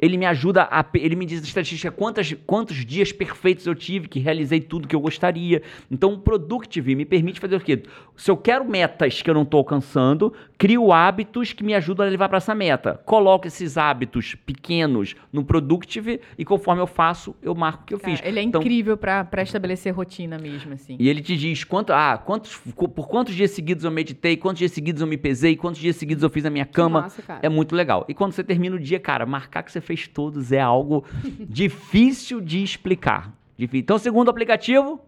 [0.00, 0.84] Ele me ajuda a.
[0.94, 4.94] Ele me diz a estatística quantas, quantos dias perfeitos eu tive, que realizei tudo que
[4.94, 5.62] eu gostaria.
[5.90, 7.82] Então o Productive me permite fazer o quê?
[8.16, 12.08] Se eu quero metas que eu não estou alcançando, crio hábitos que me ajudam a
[12.08, 13.00] levar para essa meta.
[13.04, 17.98] Coloco esses hábitos pequenos no Productive e conforme eu faço, eu marco o que eu
[18.00, 18.26] Cara, fiz.
[18.26, 20.96] ele é Então, incrível pra estabelecer rotina mesmo, assim.
[20.98, 24.72] e ele te diz quanto, ah, quantos, por quantos dias seguidos eu meditei, quantos dias
[24.72, 27.02] seguidos eu me pesei, quantos dias seguidos eu fiz a minha cama.
[27.02, 27.38] massa.
[27.42, 28.04] É muito legal.
[28.08, 31.04] E quando você termina o dia, cara, marcar que você fez todos é algo
[31.40, 33.32] difícil de explicar.
[33.58, 35.00] Então, segundo aplicativo,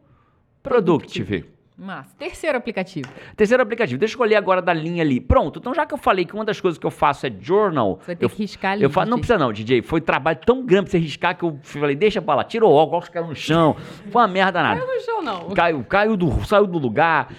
[0.63, 1.45] Productive.
[1.79, 2.15] Massa.
[2.19, 3.09] Terceiro aplicativo.
[3.35, 5.19] Terceiro aplicativo, deixa eu escolher agora da linha ali.
[5.19, 7.97] Pronto, então já que eu falei que uma das coisas que eu faço é journal,
[8.01, 8.83] Você vai ter eu, que riscar ali.
[8.83, 9.81] eu falo, não precisa não, DJ.
[9.81, 12.71] Foi trabalho tão grande pra você riscar que eu falei, deixa pra lá, tira o
[12.71, 13.75] óculos, caiu no chão.
[14.11, 14.79] Foi uma merda nada.
[14.79, 15.49] Eu não show, não.
[15.55, 17.33] Caiu, caiu do, saiu do lugar.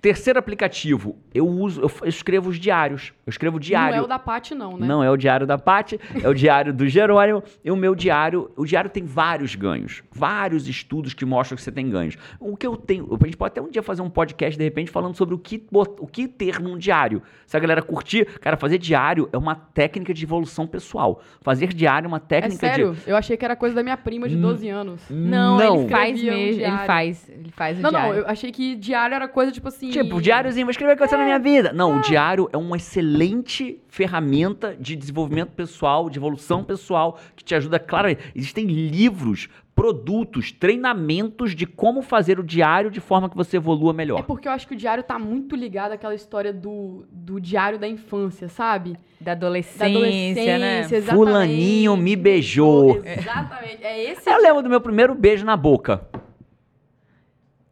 [0.00, 3.12] Terceiro aplicativo, eu uso, eu, escrevo os diários.
[3.26, 3.96] Eu escrevo diário.
[3.96, 4.86] Não é o da Paty, não, né?
[4.86, 7.42] Não é o diário da Paty, é o diário do Jerônimo.
[7.64, 10.02] E o meu diário, o diário tem vários ganhos.
[10.12, 12.16] Vários estudos que mostram que você tem ganhos.
[12.38, 14.88] O que eu tenho, a gente pode até um dia fazer um podcast, de repente,
[14.90, 17.20] falando sobre o que, o que ter num diário.
[17.44, 21.20] Se a galera curtir, cara, fazer diário é uma técnica de evolução pessoal.
[21.40, 22.92] Fazer diário é uma É técnica sério?
[22.94, 23.10] de.
[23.10, 25.02] Eu achei que era coisa da minha prima de 12 anos.
[25.10, 25.80] Não, Não.
[25.80, 26.50] ele faz Escrevia um mesmo.
[26.52, 26.86] Ele diário.
[26.86, 27.28] faz.
[27.28, 28.20] Ele faz o Não, não, diário.
[28.20, 29.88] eu achei que diário era coisa tipo assim.
[30.02, 31.72] Tipo, diáriozinho, vou escrever o que aconteceu na minha vida.
[31.72, 37.54] Não, o diário é uma excelente ferramenta de desenvolvimento pessoal, de evolução pessoal, que te
[37.54, 38.22] ajuda claramente.
[38.34, 43.96] Existem livros, produtos, treinamentos de como fazer o diário de forma que você evolua É
[43.96, 44.22] melhor.
[44.24, 47.86] porque eu acho que o diário tá muito ligado àquela história do, do diário da
[47.86, 48.92] infância, sabe?
[49.20, 50.80] Da Da adolescência, adolescência, né?
[50.80, 51.10] exatamente.
[51.14, 53.00] Fulaninho me beijou.
[53.04, 53.84] Exatamente.
[53.84, 54.28] É esse.
[54.28, 56.02] Eu lembro do meu primeiro beijo na boca.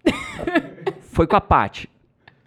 [1.13, 1.89] Foi com a Paty.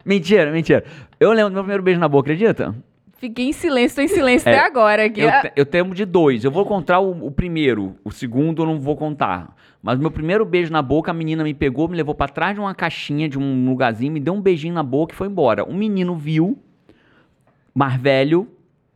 [0.06, 0.84] Mentira, mentira.
[1.20, 2.76] Eu lembro do meu primeiro beijo na boca, acredita?
[3.18, 5.06] Fiquei em silêncio, tô em silêncio É, até agora.
[5.06, 5.20] Aqui.
[5.20, 6.44] Eu, te- eu tenho de dois.
[6.46, 7.96] Eu vou contar o, o primeiro.
[8.04, 9.54] O segundo eu não vou contar.
[9.84, 12.62] Mas meu primeiro beijo na boca, a menina me pegou, me levou pra trás de
[12.62, 15.66] uma caixinha, de um lugarzinho, me deu um beijinho na boca e foi embora.
[15.70, 16.58] Um menino viu,
[17.74, 18.48] mais velho,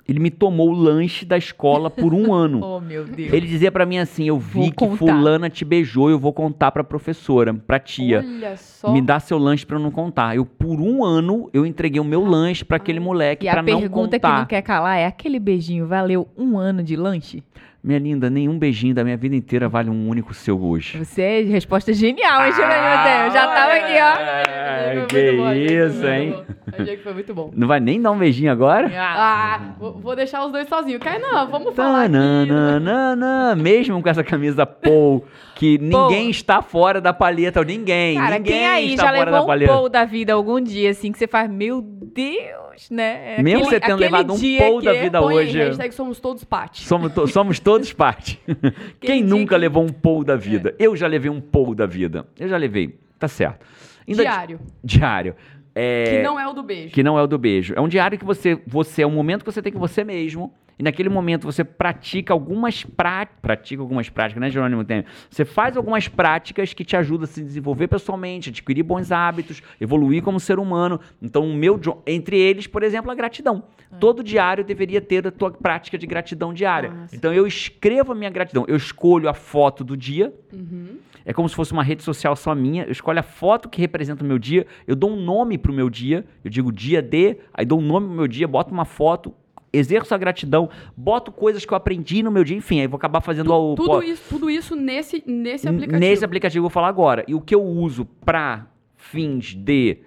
[0.07, 2.59] ele me tomou o lanche da escola por um ano.
[2.61, 3.31] Oh, meu Deus.
[3.31, 4.97] Ele dizia pra mim assim: Eu vi Vou que contar.
[4.97, 8.19] fulana te beijou, eu vou contar pra professora, pra tia.
[8.25, 8.91] Olha só.
[8.91, 10.35] Me dá seu lanche pra eu não contar.
[10.35, 13.63] Eu, por um ano, eu entreguei o meu lanche pra aquele moleque E pra a
[13.63, 14.39] não pergunta que contar.
[14.39, 17.43] não quer calar é: aquele beijinho valeu um ano de lanche?
[17.83, 20.97] Minha linda, nenhum beijinho da minha vida inteira vale um único seu hoje.
[21.03, 23.25] Você é resposta genial, hein, Mateu?
[23.25, 24.93] Eu já tava aqui, ó.
[24.93, 26.43] Foi que bom, isso, hein?
[26.79, 27.51] Achei que foi muito bom.
[27.53, 28.89] Não vai nem dar um beijinho agora?
[28.95, 31.01] Ah, vou, deixar os dois sozinhos.
[31.03, 32.09] Kainan, vamos Tá, falar.
[32.09, 38.53] Tananana, mesmo com essa camisa Paul, que ninguém está fora da palheta, ninguém, Cara, ninguém
[38.53, 39.73] quem aí está já fora da levou um palheta.
[39.73, 43.35] pou da vida algum dia, assim, que você faz, meu Deus, né?
[43.37, 45.45] É Mesmo aquele- você tendo levado um dia pou que da é- vida Põe aí,
[45.47, 45.57] hoje.
[45.59, 46.83] hashtag somos todos Paty.
[46.83, 48.39] Somos, to- somos todos parte.
[48.99, 50.75] Quem nunca que- levou um pou da vida?
[50.79, 52.27] Eu já levei um pou da vida.
[52.39, 52.97] Eu já levei.
[53.19, 53.65] Tá certo.
[54.07, 54.59] Ainda- Diário.
[54.83, 55.35] Diário.
[55.75, 56.93] É, Que não é o do beijo.
[56.93, 57.73] que não é o do beijo.
[57.75, 60.53] É um diário que você, você é um momento que você tem com você mesmo.
[60.77, 63.39] E naquele momento você pratica algumas práticas.
[63.41, 64.83] Pratica algumas práticas, né, Jerônimo?
[64.83, 65.05] Tem.
[65.29, 70.23] Você faz algumas práticas que te ajudam a se desenvolver pessoalmente, adquirir bons hábitos, evoluir
[70.23, 70.99] como ser humano.
[71.21, 71.79] Então, o meu.
[72.07, 73.63] Entre eles, por exemplo, a gratidão.
[73.99, 76.91] Todo diário deveria ter a tua prática de gratidão diária.
[76.93, 77.15] Ah, sim.
[77.15, 78.65] então, eu escrevo a minha gratidão.
[78.67, 80.33] Eu escolho a foto do dia.
[80.51, 80.97] Uhum.
[81.25, 82.83] É como se fosse uma rede social só minha.
[82.83, 84.65] Eu escolho a foto que representa o meu dia.
[84.85, 86.25] Eu dou um nome pro meu dia.
[86.43, 89.33] Eu digo dia de, aí dou um nome pro meu dia, boto uma foto,
[89.73, 92.55] exerço a gratidão, boto coisas que eu aprendi no meu dia.
[92.55, 93.75] Enfim, aí vou acabar fazendo o.
[93.75, 95.99] Tudo isso, tudo isso nesse, nesse aplicativo.
[95.99, 97.25] Nesse aplicativo eu vou falar agora.
[97.27, 99.97] E o que eu uso pra fins de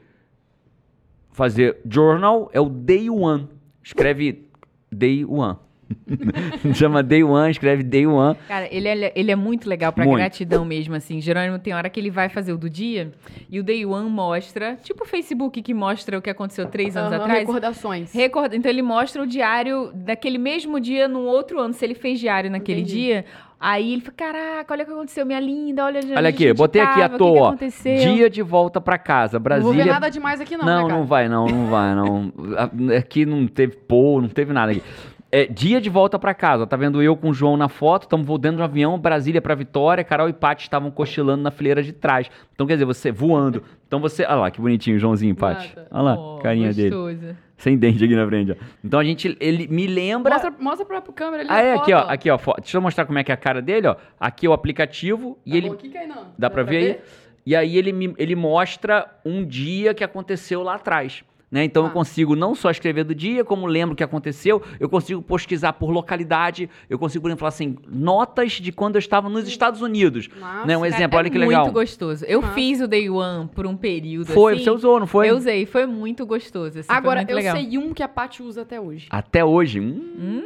[1.32, 3.48] fazer journal é o Day One.
[3.82, 4.46] Escreve
[4.90, 5.58] Day One.
[6.74, 8.36] Chama Day One, escreve Day One.
[8.48, 10.18] Cara, ele é, ele é muito legal pra Muito.
[10.18, 11.20] gratidão mesmo, assim.
[11.20, 13.12] Jerônimo tem hora que ele vai fazer o do dia
[13.50, 17.12] e o Day One mostra, tipo o Facebook que mostra o que aconteceu três anos
[17.12, 17.40] Aham, atrás.
[17.40, 18.12] Recordações.
[18.12, 21.72] Recorda, então ele mostra o diário daquele mesmo dia no outro ano.
[21.74, 22.94] Se ele fez diário naquele Entendi.
[22.94, 23.24] dia,
[23.60, 26.52] aí ele fala: Caraca, olha o que aconteceu, minha linda, olha onde a Olha aqui,
[26.52, 27.42] botei aqui à tava, o que que toa.
[27.42, 27.48] ó.
[27.48, 29.38] aconteceu?" Dia de volta pra casa.
[29.38, 29.92] Não vou ver Brasília.
[29.92, 30.94] nada demais aqui, não, Não, né, cara?
[30.98, 32.32] não vai, não, não vai, não.
[32.98, 34.82] Aqui não teve pô, não teve nada aqui.
[35.30, 36.66] É, dia de volta pra casa.
[36.66, 40.04] Tá vendo eu com o João na foto, estamos voltando no avião, Brasília pra Vitória,
[40.04, 42.30] Carol e Paty estavam cochilando na fileira de trás.
[42.54, 43.62] Então, quer dizer, você voando.
[43.88, 44.24] Então você.
[44.24, 45.72] Olha lá, que bonitinho Joãozinho, Paty.
[45.76, 45.88] Nada.
[45.90, 46.90] Olha lá, Oh, carinha dele.
[46.90, 47.36] gostoso.
[47.56, 48.54] Sem dente aqui na frente, ó.
[48.84, 49.36] Então a gente.
[49.40, 50.34] Ele me lembra.
[50.34, 51.98] Mostra, mostra pra, pra câmera ali Ah, é, foto, aqui, ó.
[52.08, 52.38] Aqui, ó.
[52.38, 53.96] fo- Deixa eu mostrar como é que é a cara dele, ó.
[54.20, 55.68] Aqui é o aplicativo e Tá ele.
[55.68, 56.28] bom, aqui, Kainan?
[56.38, 57.00] Dá pra ver aí?
[57.46, 61.24] E aí ele, me- ele mostra um dia que aconteceu lá atrás.
[61.56, 61.64] Né?
[61.64, 61.92] Então eu Ah.
[61.92, 65.88] consigo não só escrever do dia, como lembro o que aconteceu, eu consigo pesquisar por
[65.88, 70.28] localidade, eu consigo, por exemplo, falar assim, notas de quando eu estava nos Estados Unidos.
[70.38, 70.76] Nossa, né?
[70.76, 71.62] Um exemplo, é olha que legal.
[71.62, 72.26] muito gostoso.
[72.26, 72.52] Eu Massa.
[72.52, 74.64] fiz o Day One por um período, Foi, assim.
[74.64, 75.30] você usou, não foi?
[75.30, 76.78] Eu usei, foi muito gostoso.
[76.80, 77.56] assim, Agora, muito eu legal.
[77.56, 79.06] sei um que a Paty usa até hoje.
[79.08, 79.80] Até hoje.
[79.80, 80.42] hum.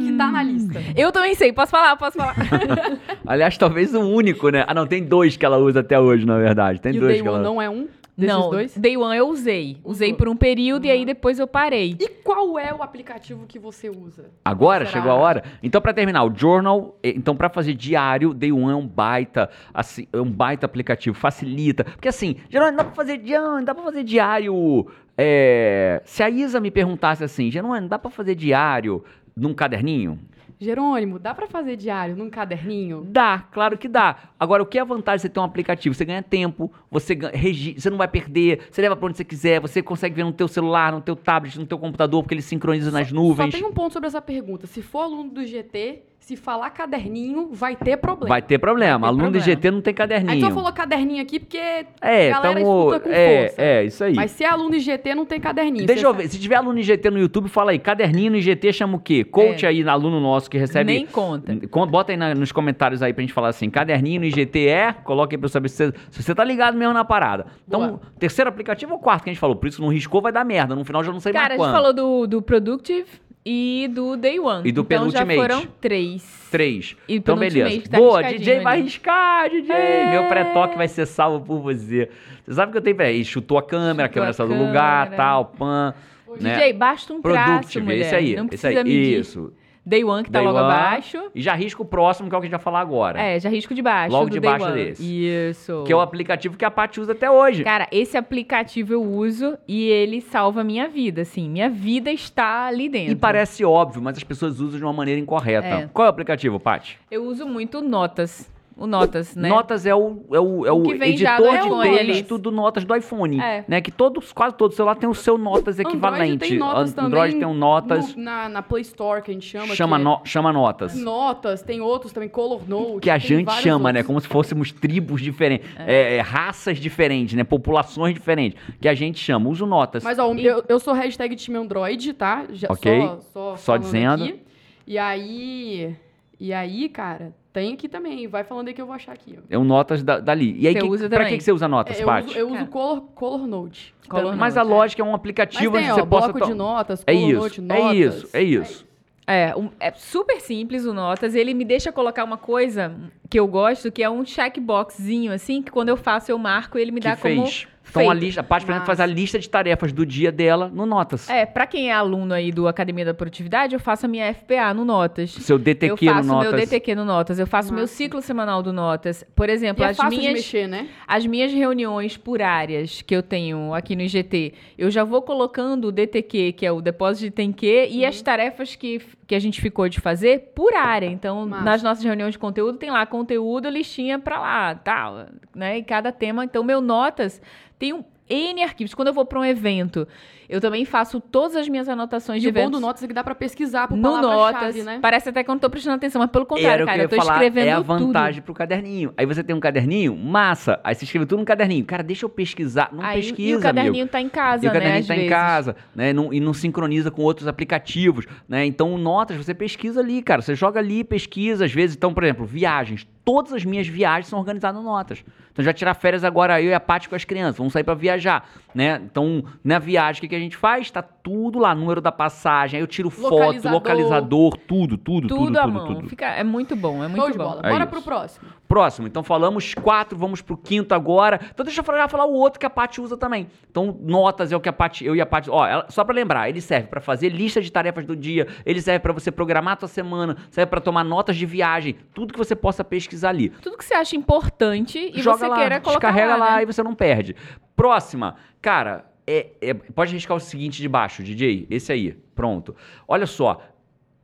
[0.00, 0.80] Que tá na lista.
[0.96, 2.36] Eu também sei, posso falar, posso falar.
[3.26, 4.64] Aliás, talvez o único, né?
[4.68, 6.80] Ah, não, tem dois que ela usa até hoje, na verdade.
[6.80, 7.88] Tem e o dois Day que One ela não é um
[8.20, 8.76] desses Não, dois?
[8.76, 9.78] Day One eu usei.
[9.84, 11.96] Usei por um período e aí depois eu parei.
[11.98, 14.26] E qual é o aplicativo que você usa?
[14.44, 14.98] Agora Será?
[14.98, 15.42] chegou a hora.
[15.62, 20.06] Então, pra terminar, o Journal, então pra fazer diário, Day One é um baita, assim,
[20.12, 21.84] é um baita aplicativo, facilita.
[21.84, 24.86] Porque assim, Jerônimo, dá pra fazer diário, dá pra fazer diário.
[25.16, 29.04] é, Se a Isa me perguntasse assim, Jerônimo, dá pra fazer diário
[29.36, 30.18] num caderninho?
[30.60, 33.02] Jerônimo, dá pra fazer diário num caderninho?
[33.08, 34.30] Dá, claro que dá.
[34.38, 35.94] Agora, o que é a vantagem de você ter um aplicativo?
[35.94, 37.32] Você ganha tempo, você, ganha,
[37.78, 40.46] você não vai perder, você leva pra onde você quiser, você consegue ver no teu
[40.46, 43.54] celular, no teu tablet, no teu computador, porque ele sincroniza nas nuvens.
[43.54, 44.66] Só tem um ponto sobre essa pergunta.
[44.66, 48.28] Se for aluno do GT, se falar caderninho, vai ter problema.
[48.28, 48.98] Vai ter problema.
[48.98, 49.44] Vai ter Aluno problema.
[49.44, 50.32] GT não tem caderninho.
[50.32, 51.58] Aí só falou caderninho aqui porque
[52.00, 53.62] É, a galera tamo, escuta com é, força.
[53.62, 54.14] é, isso aí.
[54.14, 55.86] Mas se é aluno IGT, não tem caderninho.
[55.86, 58.96] Deixa eu ver, se tiver aluno IGT no YouTube, fala aí, caderninho no IGT chama
[58.96, 59.24] o quê?
[59.24, 59.68] Coach É.
[59.70, 60.92] aí, aluno nosso que recebe...
[60.92, 61.56] Nem conta.
[61.68, 64.92] Con- Bota aí na- nos comentários aí pra gente falar assim, caderninho no IGT é,
[64.92, 67.46] coloca aí pra eu saber se você, se você tá ligado mesmo na parada.
[67.66, 68.00] Então, Boa.
[68.20, 70.76] terceiro aplicativo ou quarto que a gente falou, por isso não riscou vai dar merda,
[70.76, 71.72] no final já não sei Cara, a mais gente quando.
[71.74, 73.08] falou do, do Productive
[73.44, 74.68] e do Day One.
[74.68, 75.36] E do então já Penultimate.
[75.36, 76.48] foram três.
[76.50, 76.96] Três.
[77.08, 77.88] E então, beleza.
[77.88, 79.74] tá Boa, DJ vai riscar, DJ.
[79.74, 80.10] É.
[80.10, 82.10] Meu pré-toque vai ser salvo por você.
[82.44, 82.96] Você sabe que eu tenho...
[82.96, 85.22] Peraí, chutou a câmera, a Chutou câmera a saiu do lugar, câmera.
[85.22, 85.94] tal, pan...
[86.40, 86.54] né?
[86.54, 88.00] DJ, basta um traço, mulher.
[88.00, 88.84] esse aí, Não esse precisa aí.
[88.84, 89.20] medir.
[89.20, 89.52] Isso.
[89.90, 90.72] Day One, que tá Day logo One.
[90.72, 91.18] abaixo.
[91.34, 93.20] E já risca o próximo, que é o que a gente vai falar agora.
[93.20, 94.12] É, já risco de baixo.
[94.14, 94.74] Logo de baixo One.
[94.74, 95.02] desse.
[95.50, 95.82] Isso.
[95.84, 97.64] Que é o aplicativo que a Paty usa até hoje.
[97.64, 101.50] Cara, esse aplicativo eu uso e ele salva a minha vida, assim.
[101.50, 103.12] Minha vida está ali dentro.
[103.12, 105.66] E parece óbvio, mas as pessoas usam de uma maneira incorreta.
[105.66, 105.88] É.
[105.92, 106.96] Qual é o aplicativo, Paty?
[107.10, 108.48] Eu uso muito Notas.
[108.80, 109.48] O Notas, né?
[109.48, 113.38] Notas é o, é o, é O o editor de texto do Notas do iPhone.
[113.38, 113.62] É.
[113.68, 113.80] Né?
[113.82, 116.48] Que todos, quase todo celular tem o seu Notas Android equivalente.
[116.48, 119.74] tem notas Android tem um Notas, no- na, na Play Store, que a gente chama.
[119.74, 120.94] chama, é no- chama Notas.
[120.94, 123.00] Notas, tem outros também, Color Note.
[123.00, 123.98] Que a gente chama, né?
[124.00, 124.06] outros.
[124.06, 127.44] Como se fôssemos tribos diferentes, é, é, raças diferentes, né?
[127.44, 128.58] Populações diferentes.
[128.80, 129.50] Que a gente chama.
[129.50, 130.02] Uso Notas.
[130.02, 132.46] Mas, ó, eu, eu sou hashtag time Android, tá?
[132.50, 133.00] Já, Ok.
[133.02, 134.24] Só, só, Só dizendo.
[134.24, 134.40] aqui.
[134.86, 135.94] E aí...
[136.42, 138.26] E aí, cara, tem aqui também.
[138.28, 139.42] Vai falando aí que eu vou achar aqui, ó.
[139.50, 140.54] É um Notas da- dali.
[140.58, 142.28] E aí, Você que, usa pra que, que você usa Notas, É, eu Paty?
[142.28, 142.66] uso, eu uso.
[142.66, 143.94] Color, Color Note.
[144.08, 144.38] Color Também.
[144.38, 144.76] Mas a Note, é.
[144.76, 146.32] lógica é um Mas aplicativo tem, onde ó, você possa...
[146.32, 147.96] bloco de to- notas, É Color isso, Note, é notas.
[147.96, 148.90] isso, é isso.
[149.26, 151.36] É, um- é super simples o Notas.
[151.36, 152.92] Ele me deixa colocar uma coisa
[153.28, 156.82] que eu gosto, que é um checkboxzinho, assim, que quando eu faço eu marco e
[156.82, 157.46] ele me que dá como
[157.90, 160.68] Então a lista, a Paty, por exemplo, faz a lista de tarefas do dia dela
[160.72, 161.28] no Notas.
[161.28, 164.72] É, pra quem é aluno aí do Academia da Produtividade, eu faço a minha FPA
[164.74, 165.30] no Notas.
[165.32, 166.50] Seu DTQ eu no faço Notas.
[166.52, 167.94] meu DTQ no Notas, eu faço meu Massa.
[167.94, 169.24] ciclo semanal do Notas.
[169.34, 170.88] Por E exemplo, é as de minhas mexer, né?
[171.06, 175.88] as minhas reuniões por áreas que eu tenho aqui no IGT, eu já vou colocando
[175.88, 178.08] o DTQ, que é o depósito de tem que, e Uhum.
[178.08, 181.06] as tarefas que, que a gente ficou de fazer por área.
[181.06, 181.64] Então, Massa.
[181.64, 185.78] nas nossas reuniões de conteúdo, tem lá conteúdo, listinha pra lá, tal, né?
[185.78, 186.44] E cada tema.
[186.44, 187.40] Então, meu Notas
[187.80, 188.94] tem um N arquivos.
[188.94, 190.06] Quando eu vou para um evento,
[190.48, 192.78] eu também faço todas as minhas anotações E de o bom eventos.
[192.78, 194.76] do Notas é que dá pra pesquisar por no Notas.
[194.84, 195.00] né?
[195.02, 197.16] Parece até que eu não tô prestando atenção, mas pelo contrário, cara, eu eu tô
[197.16, 197.86] falar, escrevendo é a tudo.
[197.86, 199.12] vantagem pro caderninho.
[199.16, 200.78] Aí você tem um caderninho, massa.
[200.84, 201.84] Aí você escreve tudo no caderninho.
[201.84, 202.90] Cara, deixa eu pesquisar.
[202.92, 204.10] Não Aí, pesquisa, e o caderninho amigo.
[204.12, 204.78] tá em casa, E o né?
[204.78, 206.12] caderninho tá em casa, né?
[206.12, 208.64] Não- e não sincroniza com outros aplicativos, né?
[208.64, 210.40] Então, notas, você pesquisa ali, cara.
[210.40, 211.96] Você joga ali, pesquisa, às vezes.
[211.96, 213.08] Então, por exemplo, viagens.
[213.24, 215.24] Todas as minhas viagens são organizadas em notas.
[215.52, 217.94] Então já tirar férias agora eu e a Paty com as crianças, vamos sair para
[217.94, 219.00] viajar, né?
[219.04, 220.90] Então, na viagem o que, a gente faz?
[220.90, 223.72] Tá tudo lá, número da passagem, aí eu tiro foto, Localizador.
[223.72, 225.86] localizador, tudo, tudo, tudo, Tudo, tudo, à tudo, mão.
[225.86, 226.08] tudo.
[226.08, 227.44] Fica, é muito bom, é muito Show de bom.
[227.44, 227.60] bola.
[227.64, 227.90] É Bora isso.
[227.92, 228.48] pro próximo.
[228.70, 231.40] Próximo, então falamos quatro, vamos pro quinto agora.
[231.52, 233.48] Então deixa eu falar, falar o outro que a Paty usa também.
[233.68, 236.14] Então, notas é o que a Paty, eu e a Paty, ó, ela- só pra
[236.14, 239.72] lembrar, ele serve pra fazer lista de tarefas do dia, ele serve pra você programar
[239.72, 243.48] a tua semana, serve pra tomar notas de viagem, tudo que você possa pesquisar ali.
[243.48, 246.62] Tudo que você acha importante e Joga você lá, queira colocar descarrega lá, né?
[246.62, 247.34] e você não perde.
[247.74, 252.76] Próxima, cara, é, é- pode riscar o seguinte de baixo, DJ, esse aí, pronto.
[253.08, 253.60] Olha só,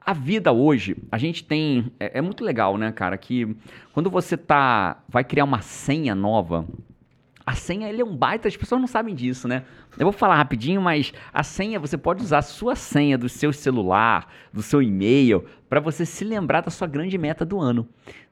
[0.07, 3.57] a vida hoje, a gente tem, é, é muito legal, né, cara, que
[3.93, 6.65] quando você tá, vai criar uma senha nova,
[7.45, 9.65] a senha, ele é um baita, as pessoas não sabem disso, né?
[9.99, 13.53] Eu vou falar rapidinho, mas a senha, você pode usar a sua senha do seu
[13.53, 17.89] celular, do seu e-mail, para você se lembrar da sua grande meta do ano.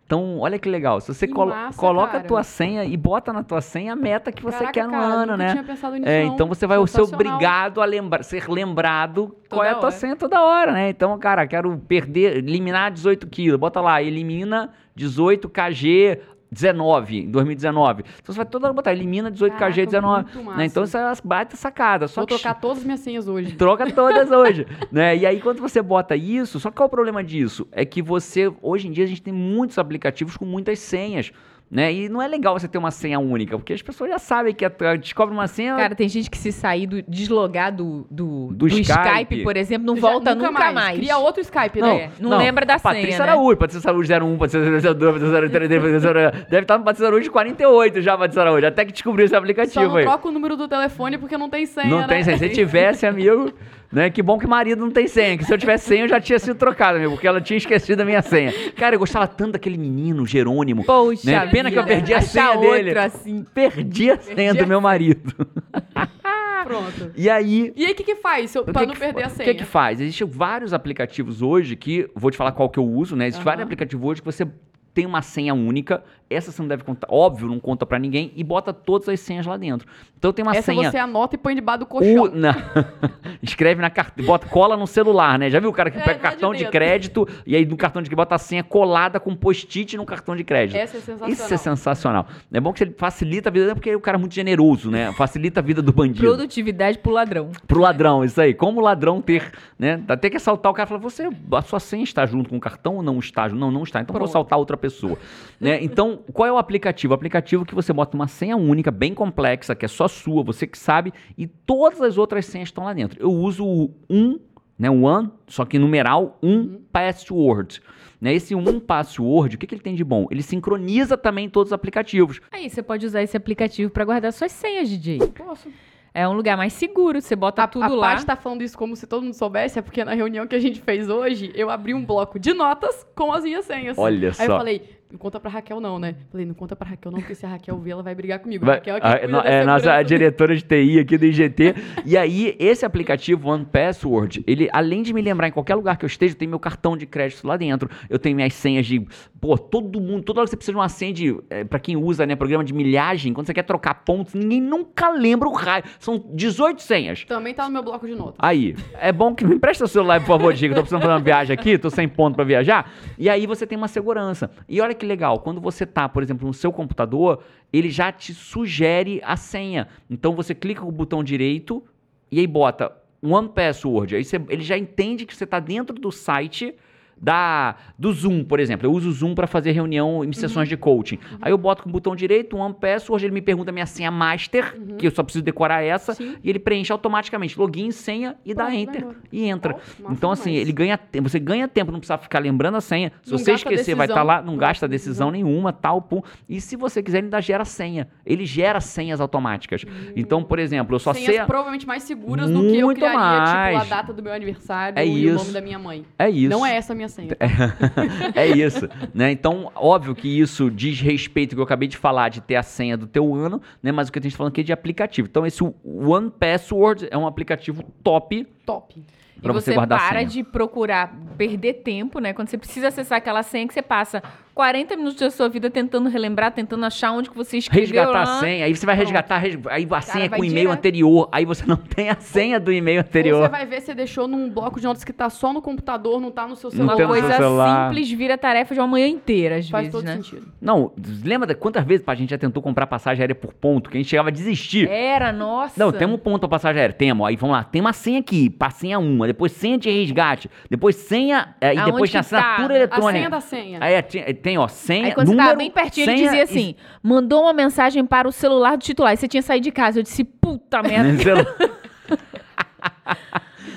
[0.06, 1.00] Então, olha que legal.
[1.00, 2.24] Se você colo- massa, coloca a cara.
[2.24, 5.04] tua senha e bota na tua senha a meta que você Caraca, quer no cara,
[5.06, 5.52] ano, né?
[5.52, 9.66] tinha pensado nisso, É, então você vai ser obrigado a lembra ser lembrado qual Toda
[9.66, 9.90] é a tua hora.
[9.92, 10.90] senha toda hora, né?
[10.90, 13.58] Então, cara, quero perder, eliminar 18 quilos.
[13.58, 16.18] Bota lá, elimina 18 kg
[16.54, 18.04] 19 em 2019.
[18.22, 20.36] Então você vai toda hora botar, elimina 18 Caraca, kg 19.
[20.36, 20.66] muito Né?
[20.66, 22.08] Então isso é uma baita sacada.
[22.08, 23.52] Só Vou que trocar todas as minhas senhas hoje.
[23.58, 25.16] troca todas hoje, né?
[25.16, 27.66] E aí quando você bota isso, só que qual é o problema disso?
[27.72, 31.32] É que você, hoje em dia a gente tem muitos aplicativos com muitas senhas,
[31.74, 31.92] né?
[31.92, 34.64] E não é legal você ter uma senha única, porque as pessoas já sabem que
[34.64, 38.54] a- descobre uma senha Cara, tem gente que se sair do deslogar do, do, Do
[38.54, 38.92] do Skype.
[38.92, 40.96] Skype, por exemplo, não Já volta nunca, mais.
[40.98, 42.10] Cria outro Skype, Não, né?
[42.20, 43.32] não lembra da senha, Patrícia né?
[43.32, 46.44] Araújo, Patrícia Araújo 01, Patrícia Araújo 02, Patrícia Araújo 03, Patrícia Araújo...
[46.48, 49.88] Deve estar no Patrícia Araújo 48 já, Patrícia Araújo, até que descobriu esse Só aplicativo
[49.88, 50.04] não aí.
[50.04, 52.06] troca o número do telefone porque não tem senha, Não né?
[52.06, 52.38] tem senha.
[52.38, 53.52] Se tivesse, amigo,
[53.94, 54.11] né?
[54.11, 55.38] Que bom que marido não tem senha.
[55.38, 58.04] Que se eu tivesse senha, eu já tinha sido trocado, porque ela tinha esquecido a
[58.04, 58.52] minha senha.
[58.76, 60.85] Cara, eu gostava tanto daquele menino, Jerônimo.
[60.85, 61.46] Poxa, Né?
[61.46, 62.88] Pena que eu perdi a Achar senha dele.
[62.90, 63.44] outro assim.
[63.54, 65.33] Perdi a senha do meu marido.
[66.64, 67.12] Pronto.
[67.16, 67.72] E aí.
[67.76, 69.48] E aí, o que que faz se eu- pra que não que perder a senha?
[69.48, 70.00] O que que faz?
[70.00, 73.26] Existem vários aplicativos hoje que, vou te falar qual que eu uso, né?
[73.26, 73.44] Existem Aham.
[73.44, 74.46] vários aplicativos hoje que você
[74.94, 78.44] tem uma senha única, essa você não deve contar, óbvio, não conta pra ninguém, e
[78.44, 79.88] bota todas as senhas lá dentro.
[80.24, 80.90] Então tem uma Essa senha...
[80.90, 82.30] você anota e põe debaixo do colchão.
[82.32, 82.54] Não.
[83.42, 85.50] Escreve na carteira, bota cola no celular, né?
[85.50, 86.70] Já viu o cara que É, pega de cartão de, dedo.
[86.70, 90.34] crédito e aí no cartão de crédito bota a senha colada com post-it no cartão
[90.34, 90.78] de crédito.
[90.78, 91.28] Essa é sensacional.
[91.28, 92.26] Isso é sensacional.
[92.50, 95.12] É bom que ele facilita a vida, porque o cara é muito generoso, né?
[95.12, 96.26] Facilita a vida do bandido.
[96.26, 97.50] Produtividade pro ladrão.
[97.66, 98.54] Pro ladrão, isso aí.
[98.54, 100.02] Como o ladrão ter, né?
[100.08, 102.96] Até que assaltar o cara fala, você, a sua senha está junto com o cartão
[102.96, 103.46] ou não está?
[103.50, 104.00] Não, não está.
[104.00, 104.30] Então vou Pronto.
[104.30, 105.18] assaltar outra pessoa.
[105.60, 105.84] né?
[105.84, 107.12] Então, qual é o aplicativo?
[107.12, 110.66] O aplicativo que você bota uma senha única, bem complexa, que é só sua, você
[110.66, 113.20] que sabe, e todas as outras senhas estão lá dentro.
[113.20, 114.38] Eu uso o um,
[114.79, 114.90] né?
[114.90, 117.81] O one, só que numeral, um password.
[118.20, 118.35] Né?
[118.35, 120.27] Esse um password, o que, que ele tem de bom?
[120.31, 122.40] Ele sincroniza também todos os aplicativos.
[122.50, 125.18] Aí você pode usar esse aplicativo pra guardar suas senhas, DJ.
[125.29, 125.68] Posso.
[126.16, 128.11] É um lugar mais seguro, você bota A, tudo a lá.
[128.12, 130.61] Paty tá falando isso como se todo mundo soubesse, é porque na reunião que a
[130.61, 133.98] gente fez hoje, eu abri um bloco de notas com as minhas senhas.
[133.98, 134.44] Olha Aí só.
[134.44, 136.16] eu falei, não conta pra Raquel não, né?
[136.30, 138.64] Falei, não conta pra Raquel não, porque se a Raquel ver, ela vai brigar comigo.
[138.66, 141.74] Vai- Raquel é, a- é nossa diretora de TI aqui do IGT.
[142.04, 146.04] e aí, esse aplicativo One Password, ele, além de me lembrar em qualquer lugar que
[146.04, 147.88] eu esteja, tem meu cartão de crédito lá dentro.
[148.10, 149.06] Eu tenho minhas senhas de.
[149.40, 151.36] Pô, todo mundo, toda hora que você precisa de uma senha de.
[151.50, 155.10] É, pra quem usa, né, programa de milhagem, quando você quer trocar pontos, ninguém nunca
[155.10, 155.84] lembra o raio.
[155.98, 157.24] São 18 senhas.
[157.24, 158.36] Também tá no meu bloco de notas.
[158.38, 160.74] Aí, é bom que me empresta o celular, por favor, Diego.
[160.74, 162.90] Tô precisando fazer uma viagem aqui, tô sem ponto pra viajar.
[163.18, 164.50] E aí você tem uma segurança.
[164.68, 168.33] E olha que legal, quando você tá, por exemplo, no seu computador, ele já te
[168.33, 169.88] sugere a senha.
[170.09, 171.83] Então você clica com o botão direito
[172.30, 174.16] e aí bota One Password.
[174.16, 176.74] Aí você- ele já entende que você tá dentro do site
[177.20, 178.87] da do Zoom, por exemplo.
[178.87, 181.18] Eu uso o Zoom para fazer reunião em sessões de coaching.
[181.40, 184.11] Aí eu boto com o botão direito, One Password, ele me pergunta a minha senha
[184.11, 186.37] master, que eu só preciso decorar essa, Sim.
[186.42, 189.77] e ele preenche automaticamente login, senha e dá Pronto, enter e entra.
[190.11, 190.62] Então assim, demais.
[190.62, 193.12] ele ganha tempo, você ganha tempo, não precisa ficar lembrando a senha.
[193.22, 195.31] Se Não você esquecer, vai estar decisão, lá, não gasta decisão decisão.
[195.31, 196.22] nenhuma, tal, pum.
[196.48, 198.09] E se você quiser, ele ainda gera senha.
[198.24, 199.85] Ele gera senhas automáticas.
[200.16, 203.18] Então, por exemplo, eu só Senhas sei a- provavelmente mais seguras do que eu criaria,
[203.18, 203.72] mais.
[203.72, 205.35] tipo, a data do meu aniversário É e o isso.
[205.37, 206.05] nome da minha mãe.
[206.18, 206.48] é isso.
[206.50, 207.36] Não é essa a minha senha.
[208.34, 209.30] é isso, né?
[209.30, 212.62] Então, óbvio que isso diz respeito ao que eu acabei de falar de ter a
[212.62, 213.92] senha do teu ano, né?
[213.92, 215.28] Mas o que a gente tá falando aqui é de aplicativo.
[215.28, 219.04] Então, esse One Password é um aplicativo top Top.
[219.40, 222.32] pra e você, você guardar a para de procurar perder tempo, né?
[222.32, 224.22] Quando você precisa acessar aquela senha que você passa
[224.54, 227.88] 40 minutos da sua vida tentando relembrar, tentando achar onde que você escreveu.
[227.88, 229.06] Resgatar a senha, aí você vai Pronto.
[229.08, 230.78] resgatar, res- aí a senha é vai com o e-mail direto.
[230.78, 233.42] anterior, aí você não tem a senha do e-mail Ou anterior.
[233.42, 236.20] você vai ver se você deixou num bloco de notas que tá só no computador,
[236.20, 236.94] não tá no seu celular.
[236.96, 237.88] tem Uma coisa celular.
[237.88, 240.14] simples vira tarefa de uma manhã inteira, às Faz vezes, todo né?
[240.22, 240.46] sentido.
[240.60, 240.92] Não,
[241.24, 244.00] lembra de quantas vezes a gente já tentou comprar passagem aérea por ponto, que a
[244.00, 244.88] gente chegava a desistir.
[244.88, 245.74] Era, nossa.
[245.82, 246.94] Não, tem um ponto pra passagem aérea.
[246.94, 247.26] Temos.
[247.26, 247.64] Aí vamos lá.
[247.64, 248.48] Tem uma senha aqui.
[248.48, 249.22] Pra senha 1.
[249.24, 250.48] aí Depois senha de resgate.
[250.70, 251.56] Depois senha.
[251.60, 252.20] é, e depois que tá?
[252.20, 253.12] assinatura A A eletrônica.
[253.18, 253.78] senha da senha.
[253.80, 255.07] Aí é, ti- tem, ó, senha.
[255.07, 258.28] Aí quando você número, tava bem pertinho, ele senha dizia assim: mandou uma mensagem para
[258.28, 259.14] o celular do titular.
[259.14, 259.99] E você tinha saído de casa.
[259.99, 261.47] Eu disse, puta merda.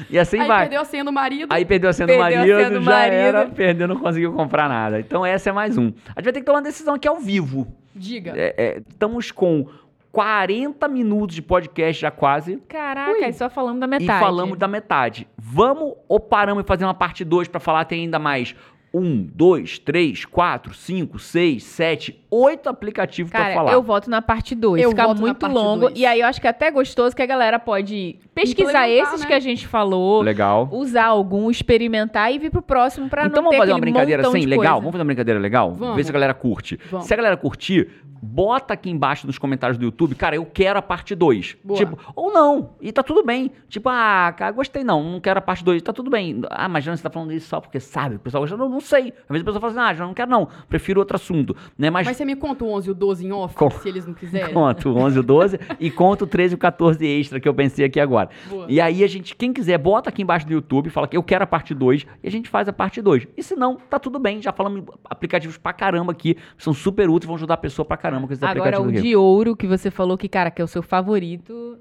[0.10, 0.62] e assim Aí vai.
[0.64, 1.54] perdeu a senha do marido.
[1.54, 3.14] Aí perdeu a senha do Perdeu a marido, senha do já marido.
[3.16, 5.00] era, perdeu, não conseguiu comprar nada.
[5.00, 5.86] Então essa é mais um.
[6.14, 7.66] A gente vai ter que tomar uma decisão aqui ao vivo.
[7.96, 8.34] Diga.
[8.36, 9.70] É, é, estamos com
[10.12, 12.58] 40 minutos de podcast já quase.
[12.68, 13.24] Caraca, Ui.
[13.24, 14.12] aí só falando da metade.
[14.12, 15.28] E falamos da metade.
[15.38, 18.54] Vamos ou paramos e fazer uma parte 2 pra falar tem ainda mais
[18.94, 23.74] um, dois, três, quatro, cinco, seis, sete, oito aplicativos pra Cara, falar.
[23.74, 24.82] eu voto na parte 2.
[24.82, 25.82] Eu Fica voto na muito parte longo.
[25.82, 25.94] dois.
[26.00, 29.28] E aí eu acho que é até gostoso que a galera pode pesquisar esses né?
[29.28, 30.70] que a gente falou, Legal.
[30.72, 34.28] usar algum, experimentar e vir pro próximo pra Então não ter vamos fazer uma brincadeira
[34.28, 34.58] assim, legal?
[34.58, 34.74] coisa.
[34.76, 35.74] Vamos fazer uma brincadeira legal?
[35.74, 35.96] Vamos.
[35.96, 36.80] Ver se a galera curte.
[36.90, 37.06] Vamos.
[37.06, 37.90] Se a galera curtir,
[38.22, 41.58] bota aqui embaixo nos comentários do YouTube, cara, eu quero a parte 2.
[41.64, 41.78] Boa.
[41.78, 43.52] Tipo, ou não, e tá tudo bem.
[43.70, 46.42] Tipo, ah, cara, gostei não, não quero a parte 2, tá tudo bem.
[46.50, 48.58] Ah, mas Jana, você tá falando isso só porque sabe, o pessoal gosta.
[48.58, 49.14] Não, não sei.
[49.28, 51.56] Às vezes a pessoa fala assim, ah, Jana, não quero não, prefiro outro assunto.
[51.78, 51.90] Né?
[51.90, 54.06] Mas, Mas você me conta o 11 e o 12 em off, Com- se eles
[54.06, 54.54] não quiserem.
[54.54, 57.48] Conto o 11 e o 12 e conto o 13 e o 14 extra que
[57.48, 58.30] eu pensei aqui agora.
[58.50, 58.66] Boa.
[58.70, 61.44] E aí a gente, quem quiser, bota aqui embaixo do YouTube, fala que eu quero
[61.44, 63.28] a parte 2 e a gente faz a parte 2.
[63.36, 67.28] E se não, tá tudo bem, já falamos aplicativos pra caramba aqui, são super úteis,
[67.28, 69.02] vão ajudar a pessoa pra caramba com esses Agora, aplicativos o aqui.
[69.10, 71.78] de ouro que você falou que, cara, que é o seu favorito.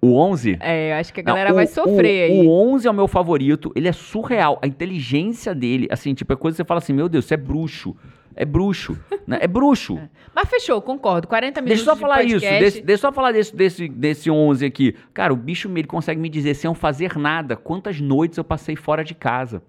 [0.00, 0.56] O 11?
[0.60, 2.46] É, eu acho que a Não, galera o- vai sofrer o, aí.
[2.46, 4.58] O 11 é o meu favorito, ele é surreal.
[4.62, 7.36] A inteligência dele, assim, tipo, é coisa que você fala assim, meu Deus, isso é
[7.36, 7.96] bruxo.
[8.34, 9.38] É bruxo, né?
[9.42, 9.98] É bruxo.
[10.34, 11.28] Mas fechou, concordo.
[11.28, 12.64] 40 Deixa minutos eu só de falar isso, podcast.
[12.64, 14.94] desse, deixa eu só falar desse, desse, desse 11 aqui.
[15.12, 18.74] Cara, o bicho ele consegue me dizer, sem eu fazer nada, quantas noites eu passei
[18.74, 19.62] fora de casa.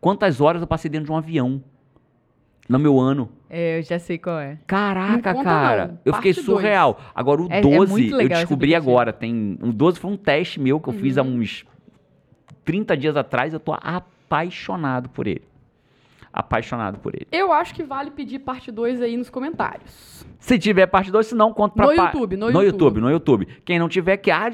[0.00, 1.62] Quantas horas eu passei dentro de um avião.
[2.70, 3.28] No meu ano.
[3.50, 4.56] É, eu já sei qual é.
[4.64, 5.86] Caraca, conta cara.
[5.88, 5.98] não.
[6.04, 7.00] Eu fiquei Parte surreal.
[7.12, 9.12] Agora, o É- é 12, muito eu descobri agora.
[9.12, 11.38] Tem, o 12 foi um teste meu que eu fiz há Uhum.
[11.40, 11.64] uns
[12.64, 13.52] 30 dias atrás.
[13.52, 15.42] Eu tô apaixonado por ele.
[16.32, 17.26] Apaixonado por ele.
[17.32, 20.24] Eu acho que vale pedir parte 2 aí nos comentários.
[20.38, 22.64] Se tiver parte 2, se não, conta pra No pa- YouTube, no no YouTube.
[22.64, 23.48] YouTube, no YouTube.
[23.64, 24.48] Quem não tiver, que ah,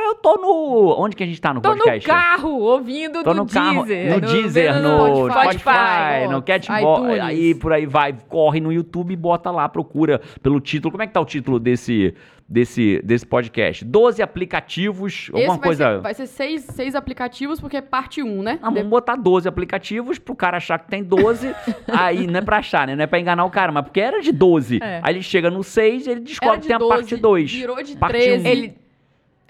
[0.00, 0.94] eu tô no.
[0.98, 2.06] Onde que a gente tá no Tô no podcast?
[2.06, 4.14] carro, ouvindo Tô no carro, Deezer.
[4.14, 7.20] no Deezer, vendo no Spotify, Spotify, no iTunes.
[7.20, 10.92] aí por aí vai, corre no YouTube e bota lá, procura pelo título.
[10.92, 12.14] Como é que tá o título desse,
[12.48, 13.84] desse, desse podcast?
[13.84, 15.94] 12 aplicativos, alguma vai coisa...
[15.94, 18.58] ser, vai ser seis, seis aplicativos, porque é parte 1, né?
[18.62, 21.54] Ah, vamos botar 12 aplicativos pro cara achar que tem 12.
[21.88, 22.96] aí não é pra achar, né?
[22.96, 24.78] Não é pra enganar o cara, mas porque era de 12.
[24.82, 25.00] É.
[25.02, 27.52] Aí ele chega no 6 e ele descobre de que tem a 12, parte 2.
[27.52, 28.44] Virou de Parte 13.
[28.44, 28.50] um.
[28.50, 28.74] Ele,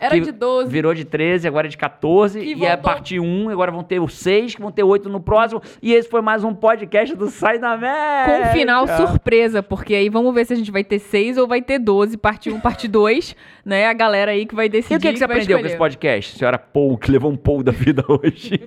[0.01, 0.71] Era de 12.
[0.71, 2.39] Virou de 13, agora é de 14.
[2.39, 5.19] E E, é parte 1, agora vão ter os 6, que vão ter 8 no
[5.19, 5.61] próximo.
[5.83, 8.47] E esse foi mais um podcast do Sai da Média.
[8.47, 11.61] com final surpresa, porque aí vamos ver se a gente vai ter 6 ou vai
[11.61, 13.35] ter 12, parte 1, parte 2,
[13.65, 13.87] né?
[13.87, 14.95] A galera aí que vai decidir.
[14.95, 15.67] E o que, que você aprendeu com escolher.
[15.67, 18.61] esse podcast, senhora Paul, que levou um Paul da vida hoje?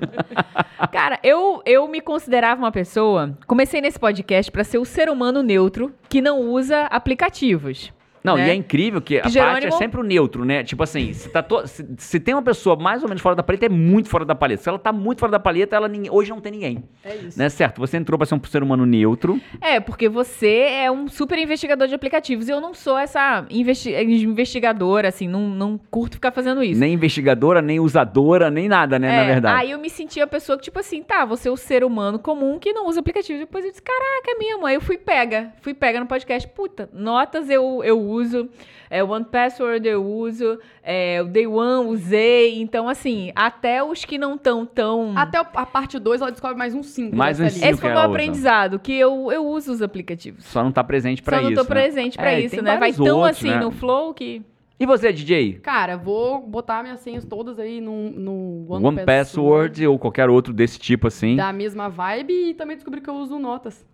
[0.92, 3.38] Cara, eu, eu me considerava uma pessoa.
[3.48, 7.94] Comecei nesse podcast pra ser o ser humano neutro que não usa aplicativos.
[8.24, 8.48] Não, né?
[8.48, 10.64] e é incrível que a Que parte é sempre o neutro, né?
[10.64, 13.44] Tipo assim, se, tá to- se, se tem uma pessoa mais ou menos fora da
[13.44, 14.62] paleta, é muito fora da paleta.
[14.64, 16.84] Se ela tá muito fora da paleta, ela ninguém- hoje não tem ninguém.
[17.04, 17.38] É isso.
[17.40, 17.50] Né?
[17.50, 19.40] Certo, você entrou pra ser um ser humano neutro.
[19.60, 22.48] É, porque você é um super investigador de aplicativos.
[22.48, 23.94] E eu não sou essa investi-
[24.36, 26.80] investigadora, assim, não, não curto ficar fazendo isso.
[26.80, 29.08] Nem investigadora, nem usadora, nem nada, né?
[29.08, 29.62] na É, verdade.
[29.62, 32.20] Aí eu me senti a pessoa que, tipo assim, tá, você é o ser humano
[32.20, 33.40] comum que não usa aplicativo.
[33.40, 34.66] Depois eu disse, caraca, é mesmo.
[34.66, 35.54] Aí eu fui pega.
[35.62, 36.48] Fui pega no podcast.
[36.50, 38.50] Puta, notas eu, eu uso.
[38.90, 40.60] É, One Password eu uso.
[40.84, 42.62] É, o Day One usei.
[42.62, 45.14] Então, assim, até os que não estão tão.
[45.16, 47.16] Até a parte 2, ela descobre mais um 5.
[47.16, 47.66] Mais uns cinco.
[47.66, 48.18] Esse foi o meu ela usa.
[48.18, 50.44] aprendizado, que eu, eu uso os aplicativos.
[50.46, 51.64] Só não tá presente pra Só não isso.
[51.64, 51.82] tô né?
[51.82, 52.78] presente pra É, isso, né?
[52.78, 53.60] Vai tão outros, assim né?
[53.60, 54.42] no flow que.
[54.78, 55.60] E você, DJ?
[55.60, 60.52] Cara, vou botar minhas senhas todas aí no, no One, One, Password ou qualquer outro
[60.52, 61.36] desse tipo assim.
[61.36, 63.86] Da mesma vibe e também descobri que eu uso notas.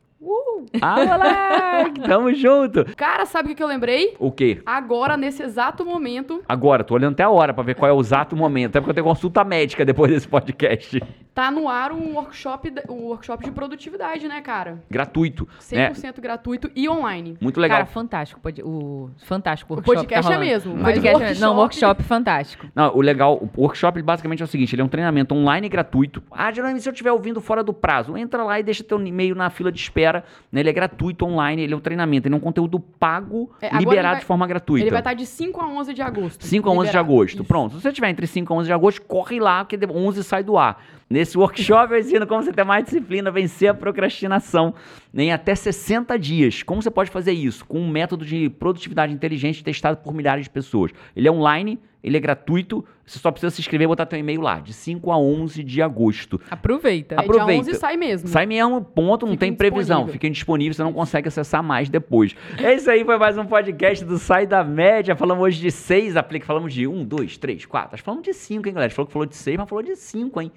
[0.82, 2.86] Ah, moleque, tamo junto.
[2.95, 4.15] Cara, sabe o que eu lembrei?
[4.20, 4.61] O quê?
[4.65, 7.99] Agora, nesse exato momento, Agora, tô olhando até a hora pra ver qual é o
[7.99, 8.72] exato momento.
[8.72, 11.01] Até porque eu tenho consulta médica depois desse podcast.
[11.38, 14.82] Tá no ar um workshop, um workshop de produtividade, né, cara?
[14.90, 15.48] Gratuito.
[15.72, 15.92] né?
[15.92, 17.38] 100% gratuito e online.
[17.40, 17.78] Muito legal.
[17.78, 18.42] Cara, fantástico.
[18.64, 19.98] O fantástico O workshop.
[20.00, 22.66] podcast tá é mesmo, O mas o podcast é- workshop- Não, workshop fantástico.
[22.74, 26.24] Não, o legal, o workshop basicamente é o seguinte, ele é um treinamento online gratuito.
[26.32, 29.36] Ah, geralmente se eu estiver ouvindo fora do prazo, entra lá e deixa teu e-mail
[29.36, 30.24] na fila de espera.
[30.52, 30.62] né?
[30.62, 34.08] Ele é gratuito online, ele é um treinamento, ele é um conteúdo pago, É, liberado
[34.14, 34.84] vai- de forma gratuita.
[34.84, 36.44] Ele vai estar de 5 a 11 de agosto.
[36.46, 37.12] 5 a 11 de liberado.
[37.14, 37.36] agosto.
[37.36, 37.44] Isso.
[37.44, 37.76] Pronto.
[37.76, 40.58] Se você estiver entre 5 a 11 de agosto, corre lá, porque 11 sai do
[40.58, 40.82] ar.
[41.10, 44.74] Nesse workshop eu ensino como você ter mais disciplina, vencer a procrastinação
[45.14, 46.64] em até 60 dias.
[46.64, 47.66] Como você pode fazer isso?
[47.66, 50.91] Com um método de produtividade inteligente testado por milhares de pessoas.
[51.16, 54.41] Ele é online, ele é gratuito, você só precisa se inscrever e botar teu e-mail
[54.41, 56.41] lá, de 5 a 11 de agosto.
[56.51, 57.16] Aproveita.
[57.16, 57.64] É, Aproveita.
[57.64, 58.28] Dia 11 sai mesmo.
[58.28, 60.10] Sai mesmo, ponto, não Fica tem previsão.
[60.10, 62.36] Fica indisponível, você não consegue acessar mais depois.
[62.62, 65.16] É isso aí, foi mais um podcast do Sai da Média.
[65.16, 66.47] Falamos hoje de seis aplicativos.
[66.47, 67.95] Falamos de um, dois, três, quatro.
[67.95, 68.88] Acho que falamos de cinco, hein, galera?
[68.88, 70.51] A gente falou que falou de seis, mas falou de cinco, hein?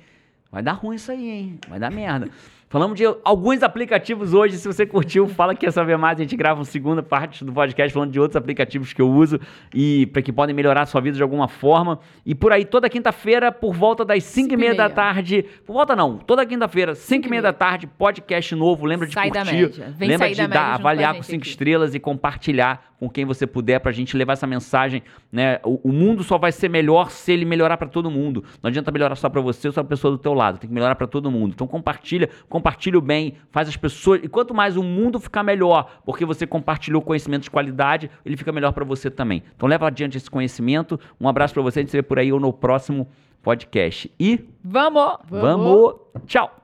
[0.51, 1.59] Vai dar ruim isso aí, hein?
[1.69, 2.29] Vai dar merda.
[2.69, 4.57] Falamos de alguns aplicativos hoje.
[4.57, 6.19] Se você curtiu, fala que quer saber mais.
[6.19, 9.41] A gente grava uma segunda parte do podcast falando de outros aplicativos que eu uso
[9.75, 11.99] e para que podem melhorar a sua vida de alguma forma.
[12.25, 15.45] E por aí, toda quinta-feira, por volta das 5 e Cinco e meia da tarde.
[15.67, 18.87] Por volta não, toda quinta-feira, 5 e meia da tarde, podcast novo.
[18.87, 19.95] Lembra de Sai da curtir, média.
[19.97, 21.51] Vem lembra de da dar, avaliar com gente 5 aqui.
[21.51, 25.59] estrelas e compartilhar com quem você puder pra gente levar essa mensagem, né?
[25.65, 28.45] O, o mundo só vai ser melhor se ele melhorar pra todo mundo.
[28.63, 30.75] Não adianta melhorar só pra você ou só pra pessoa do teu lado, tem que
[30.75, 31.53] melhorar pra todo mundo.
[31.55, 36.01] Então compartilha, compartilha o bem, faz as pessoas, e quanto mais o mundo ficar melhor,
[36.05, 39.43] porque você compartilhou conhecimento de qualidade, ele fica melhor pra você também.
[39.57, 41.01] Então leva adiante esse conhecimento.
[41.19, 43.09] Um abraço pra você, a gente se vê por aí ou no próximo
[43.43, 44.13] podcast.
[44.21, 45.17] E Vamos!
[45.31, 45.95] vamos
[46.27, 46.60] tchau.